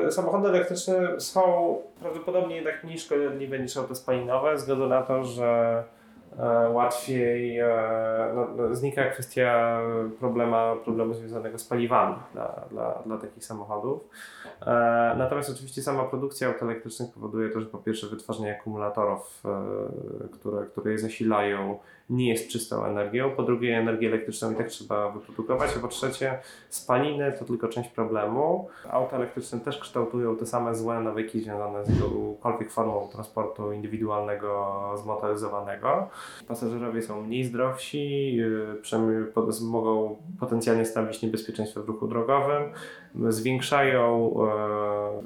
e, 0.06 0.12
samochody 0.12 0.48
elektryczne 0.48 1.20
są 1.20 1.76
prawdopodobnie 2.00 2.56
jednak 2.56 2.84
mniej 2.84 3.00
szkodliwe 3.00 3.60
niż 3.60 3.78
auto 3.78 3.96
spalinowe, 3.96 4.52
ze 4.52 4.56
względu 4.56 4.88
na 4.88 5.02
to, 5.02 5.24
że 5.24 5.84
e, 6.40 6.70
łatwiej 6.70 7.60
e, 7.60 7.68
no, 8.36 8.48
no, 8.58 8.76
znika 8.76 9.10
kwestia 9.10 9.80
problema, 10.20 10.76
problemu 10.76 11.14
związanego 11.14 11.60
z 11.60 11.64
paliwami 11.64 12.16
dla, 12.34 12.64
dla, 12.72 13.04
dla 13.06 13.18
takich 13.18 13.46
samochodów. 13.46 14.02
Natomiast 15.18 15.50
oczywiście 15.50 15.82
sama 15.82 16.04
produkcja 16.04 16.48
aut 16.48 16.64
elektrycznych 16.64 17.14
powoduje 17.14 17.50
to, 17.50 17.62
że 17.62 17.66
po 17.66 17.78
pierwsze 17.78 18.08
wytwarzanie 18.08 18.58
akumulatorów, 18.60 19.44
które, 20.32 20.66
które 20.66 20.92
je 20.92 21.00
zasilają, 21.00 21.80
nie 22.10 22.30
jest 22.30 22.50
czystą 22.50 22.86
energią. 22.86 23.32
Po 23.32 23.44
drugie, 23.44 23.78
energię 23.78 24.08
elektryczną 24.08 24.52
i 24.52 24.56
tak 24.56 24.68
trzeba 24.68 25.12
wyprodukować. 25.12 25.70
A 25.78 25.80
po 25.80 25.88
trzecie, 25.88 26.40
spaliny 26.70 27.34
to 27.40 27.46
tylko 27.46 27.68
część 27.68 27.90
problemu. 27.90 28.68
Auta 28.90 29.16
elektryczne 29.18 29.60
też 29.60 29.80
kształtują 29.80 30.36
te 30.38 30.46
same 30.46 30.76
złe 30.76 31.00
nawyki 31.00 31.40
związane 31.42 31.86
z 31.86 31.90
jakąkolwiek 32.00 32.72
formą 32.72 33.08
transportu 33.12 33.72
indywidualnego, 33.72 34.76
zmotoryzowanego. 34.96 36.10
Pasażerowie 36.48 37.02
są 37.02 37.22
mniej 37.22 37.44
zdrowsi, 37.44 38.38
pod- 39.34 39.62
mogą 39.62 40.16
potencjalnie 40.40 40.86
stanowić 40.86 41.22
niebezpieczeństwo 41.22 41.84
w 41.84 41.88
ruchu 41.88 42.08
drogowym, 42.08 42.64
zwiększają 43.30 44.34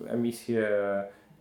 e, 0.08 0.12
emisję 0.12 0.68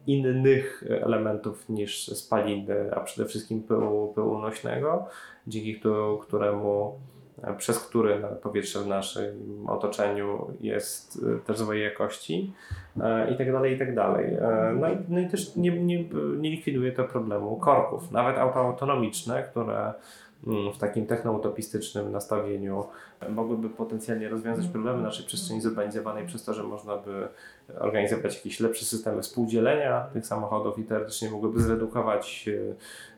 innych 0.07 0.85
elementów 1.03 1.69
niż 1.69 2.07
spaliny, 2.09 2.95
a 2.95 3.01
przede 3.01 3.29
wszystkim 3.29 3.63
pyłu, 3.63 4.13
pyłu 4.15 4.39
nośnego, 4.39 5.07
dzięki 5.47 5.75
któ- 5.81 6.19
któremu, 6.23 6.99
przez 7.59 7.79
który 7.79 8.23
powietrze 8.43 8.81
w 8.81 8.87
naszym 8.87 9.65
otoczeniu 9.69 10.47
jest 10.61 11.25
e, 11.37 11.47
też 11.47 11.59
złej 11.59 11.83
jakości 11.83 12.53
e, 13.01 13.31
i 13.35 13.37
tak 13.39 13.53
dalej, 13.53 13.75
i 13.75 13.79
tak 13.79 13.95
dalej. 13.95 14.35
E, 14.35 14.73
No 14.81 14.89
i, 14.89 14.97
no 15.09 15.21
i 15.21 15.29
też 15.29 15.57
nie, 15.57 15.71
nie, 15.71 16.05
nie 16.39 16.51
likwiduje 16.51 16.93
to 16.93 17.05
problemu 17.05 17.57
korków. 17.57 18.11
Nawet 18.13 18.39
auta 18.39 18.61
autonomiczne, 18.61 19.43
które 19.43 19.93
mm, 20.47 20.73
w 20.73 20.79
takim 20.79 21.07
technoutopistycznym 21.07 22.13
nastawieniu 22.13 22.85
mogłyby 23.31 23.71
potencjalnie 23.71 24.29
rozwiązać 24.29 24.67
problemy 24.67 25.03
naszej 25.03 25.27
przestrzeni 25.27 25.61
zurbanizowanej 25.61 26.27
przez 26.27 26.45
to, 26.45 26.55
że 26.55 26.63
można 26.63 26.97
by 26.97 27.29
organizować 27.81 28.37
jakieś 28.37 28.61
lepsze 28.61 28.85
systemy 28.85 29.23
współdzielenia 29.23 30.01
tych 30.13 30.27
samochodów 30.27 30.79
i 30.79 30.85
teoretycznie 30.85 31.31
mogłyby 31.31 31.61
zredukować 31.61 32.49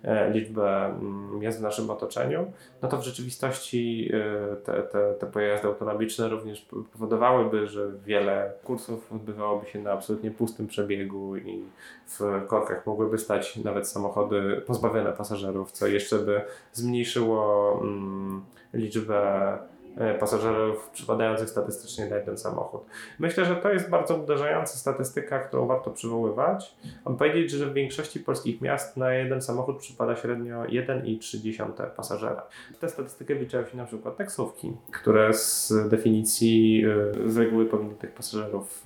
e, 0.04 0.10
e, 0.10 0.30
liczbę 0.30 0.86
mm, 0.86 1.42
jazd 1.42 1.58
w 1.58 1.62
naszym 1.62 1.90
otoczeniu, 1.90 2.52
no 2.82 2.88
to 2.88 2.96
w 2.96 3.04
rzeczywistości 3.04 4.10
e, 4.12 4.56
te, 4.56 4.82
te, 4.82 5.14
te 5.14 5.26
pojazdy 5.26 5.68
autonomiczne 5.68 6.28
również 6.28 6.68
powodowałyby, 6.92 7.66
że 7.66 7.90
wiele 8.04 8.52
kursów 8.64 9.12
odbywałoby 9.12 9.66
się 9.66 9.78
na 9.78 9.92
absolutnie 9.92 10.30
pustym 10.30 10.66
przebiegu 10.66 11.36
i 11.36 11.62
w 12.06 12.20
korkach 12.46 12.86
mogłyby 12.86 13.18
stać 13.18 13.56
nawet 13.56 13.88
samochody 13.88 14.62
pozbawione 14.66 15.12
pasażerów, 15.12 15.72
co 15.72 15.86
jeszcze 15.86 16.18
by 16.18 16.40
zmniejszyło 16.72 17.72
mm, 17.82 18.44
liczbę 18.74 19.58
pasażerów 20.20 20.90
przypadających 20.90 21.50
statystycznie 21.50 22.06
na 22.06 22.16
jeden 22.16 22.38
samochód. 22.38 22.82
Myślę, 23.18 23.44
że 23.44 23.56
to 23.56 23.72
jest 23.72 23.90
bardzo 23.90 24.16
uderzająca 24.16 24.76
statystyka, 24.76 25.38
którą 25.38 25.66
warto 25.66 25.90
przywoływać. 25.90 26.74
Mam 27.04 27.16
powiedzieć, 27.16 27.50
że 27.50 27.66
w 27.66 27.72
większości 27.72 28.20
polskich 28.20 28.60
miast 28.60 28.96
na 28.96 29.14
jeden 29.14 29.42
samochód 29.42 29.78
przypada 29.78 30.16
średnio 30.16 30.62
1,3 30.62 31.86
pasażera. 31.96 32.42
Tę 32.80 32.88
statystykę 32.88 33.34
wliczają 33.34 33.66
się 33.66 33.76
na 33.76 33.84
przykład 33.84 34.16
taksówki, 34.16 34.72
które 34.92 35.32
z 35.34 35.72
definicji 35.88 36.84
y, 37.26 37.30
z 37.30 37.36
reguły 37.36 37.66
powinny 37.66 37.94
tych 37.94 38.12
pasażerów 38.12 38.84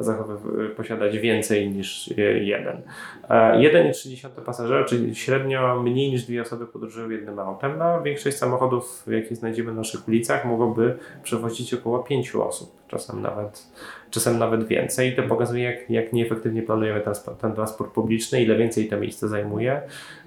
zachowyw- 0.00 0.74
posiadać 0.76 1.18
więcej 1.18 1.70
niż 1.70 2.14
jeden. 2.40 2.82
E, 3.28 3.58
1,3 3.58 4.28
pasażera, 4.44 4.84
czyli 4.84 5.14
średnio 5.14 5.82
mniej 5.82 6.10
niż 6.10 6.24
dwie 6.24 6.42
osoby 6.42 6.66
podróżują 6.66 7.10
jednym 7.10 7.38
autem. 7.38 7.78
No, 7.78 8.02
większość 8.02 8.36
samochodów, 8.36 9.04
jakie 9.06 9.36
znajdziemy 9.36 9.70
na 9.72 9.76
naszych 9.76 10.08
ulicach, 10.08 10.45
mogłoby 10.46 10.98
przewozić 11.22 11.74
około 11.74 11.98
5 11.98 12.34
osób, 12.34 12.72
czasem 12.88 13.22
nawet, 13.22 13.66
czasem 14.10 14.38
nawet 14.38 14.66
więcej. 14.66 15.12
I 15.12 15.16
to 15.16 15.22
pokazuje, 15.22 15.64
jak, 15.64 15.90
jak 15.90 16.12
nieefektywnie 16.12 16.62
planujemy 16.62 17.00
transport, 17.00 17.40
ten 17.40 17.54
transport 17.54 17.92
publiczny, 17.92 18.42
ile 18.42 18.56
więcej 18.56 18.88
to 18.88 18.96
miejsce 18.96 19.28
zajmuje, 19.28 19.82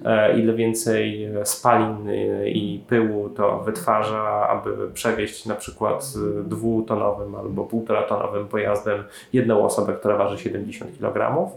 e, 0.05 0.39
ile 0.39 0.53
więcej 0.53 1.25
e, 1.25 1.45
spalin 1.45 2.09
e, 2.09 2.49
i 2.49 2.83
pyłu 2.87 3.29
to 3.29 3.59
wytwarza, 3.59 4.47
aby 4.49 4.91
przewieźć 4.93 5.45
na 5.45 5.55
przykład 5.55 6.13
dwutonowym 6.43 7.35
albo 7.35 7.63
półtoratonowym 7.63 8.47
pojazdem 8.47 9.03
jedną 9.33 9.65
osobę, 9.65 9.93
która 9.93 10.17
waży 10.17 10.37
70 10.37 10.97
kg. 10.99 11.49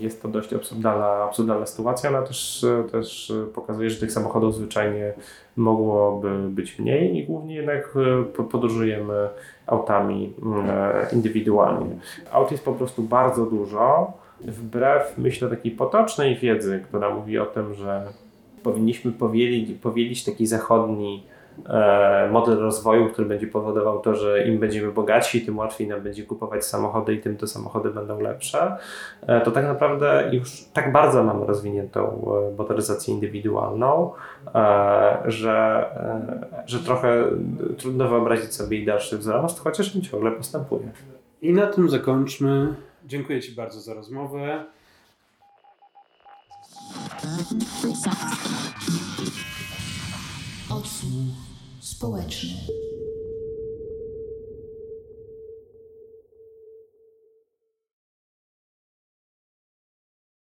Jest 0.00 0.22
to 0.22 0.28
dość 0.28 0.52
absurdalna, 0.52 1.06
absurdalna 1.06 1.66
sytuacja, 1.66 2.10
ona 2.10 2.22
też, 2.22 2.66
też 2.92 3.32
pokazuje, 3.54 3.90
że 3.90 4.00
tych 4.00 4.12
samochodów 4.12 4.54
zwyczajnie 4.54 5.12
mogłoby 5.56 6.48
być 6.48 6.78
mniej 6.78 7.16
i 7.16 7.24
głównie 7.26 7.54
jednak 7.54 7.94
e, 7.96 8.24
po- 8.24 8.44
podróżujemy 8.44 9.28
autami 9.66 10.32
e, 10.68 11.06
indywidualnie. 11.12 11.86
Aut 12.32 12.50
jest 12.50 12.64
po 12.64 12.72
prostu 12.72 13.02
bardzo 13.02 13.46
dużo, 13.46 14.12
wbrew 14.40 15.18
myślę 15.18 15.48
takiej 15.50 15.72
potocznej 15.72 16.36
wiedzy, 16.36 16.80
która 16.88 17.14
mówi 17.14 17.38
o 17.38 17.46
tym, 17.46 17.74
że 17.74 18.06
powinniśmy 18.62 19.12
powielić, 19.12 19.78
powielić 19.78 20.24
taki 20.24 20.46
zachodni 20.46 21.26
model 22.30 22.58
rozwoju, 22.58 23.08
który 23.08 23.28
będzie 23.28 23.46
powodował 23.46 24.00
to, 24.00 24.14
że 24.14 24.46
im 24.46 24.58
będziemy 24.58 24.92
bogatsi, 24.92 25.46
tym 25.46 25.58
łatwiej 25.58 25.88
nam 25.88 26.00
będzie 26.00 26.22
kupować 26.22 26.64
samochody 26.64 27.14
i 27.14 27.20
tym 27.20 27.36
te 27.36 27.46
samochody 27.46 27.90
będą 27.90 28.20
lepsze, 28.20 28.76
e, 29.26 29.40
to 29.40 29.50
tak 29.50 29.64
naprawdę 29.64 30.30
już 30.32 30.64
tak 30.72 30.92
bardzo 30.92 31.24
mamy 31.24 31.46
rozwiniętą 31.46 32.02
e, 32.52 32.56
motoryzację 32.56 33.14
indywidualną, 33.14 34.12
e, 34.54 35.22
że, 35.24 35.86
e, 36.62 36.66
że 36.66 36.78
trochę 36.78 37.24
trudno 37.78 38.08
wyobrazić 38.08 38.54
sobie 38.54 38.76
jej 38.76 38.86
dalszy 38.86 39.18
wzrost, 39.18 39.60
chociaż 39.60 39.96
on 39.96 40.02
ciągle 40.02 40.30
postępuje. 40.32 40.88
I 41.42 41.52
na 41.52 41.66
tym 41.66 41.90
zakończmy. 41.90 42.74
Dziękuję 43.04 43.40
Ci 43.40 43.54
bardzo 43.54 43.80
za 43.80 43.94
rozmowę. 43.94 44.64
Odsłuch 50.70 51.45
społeczny. 51.86 52.50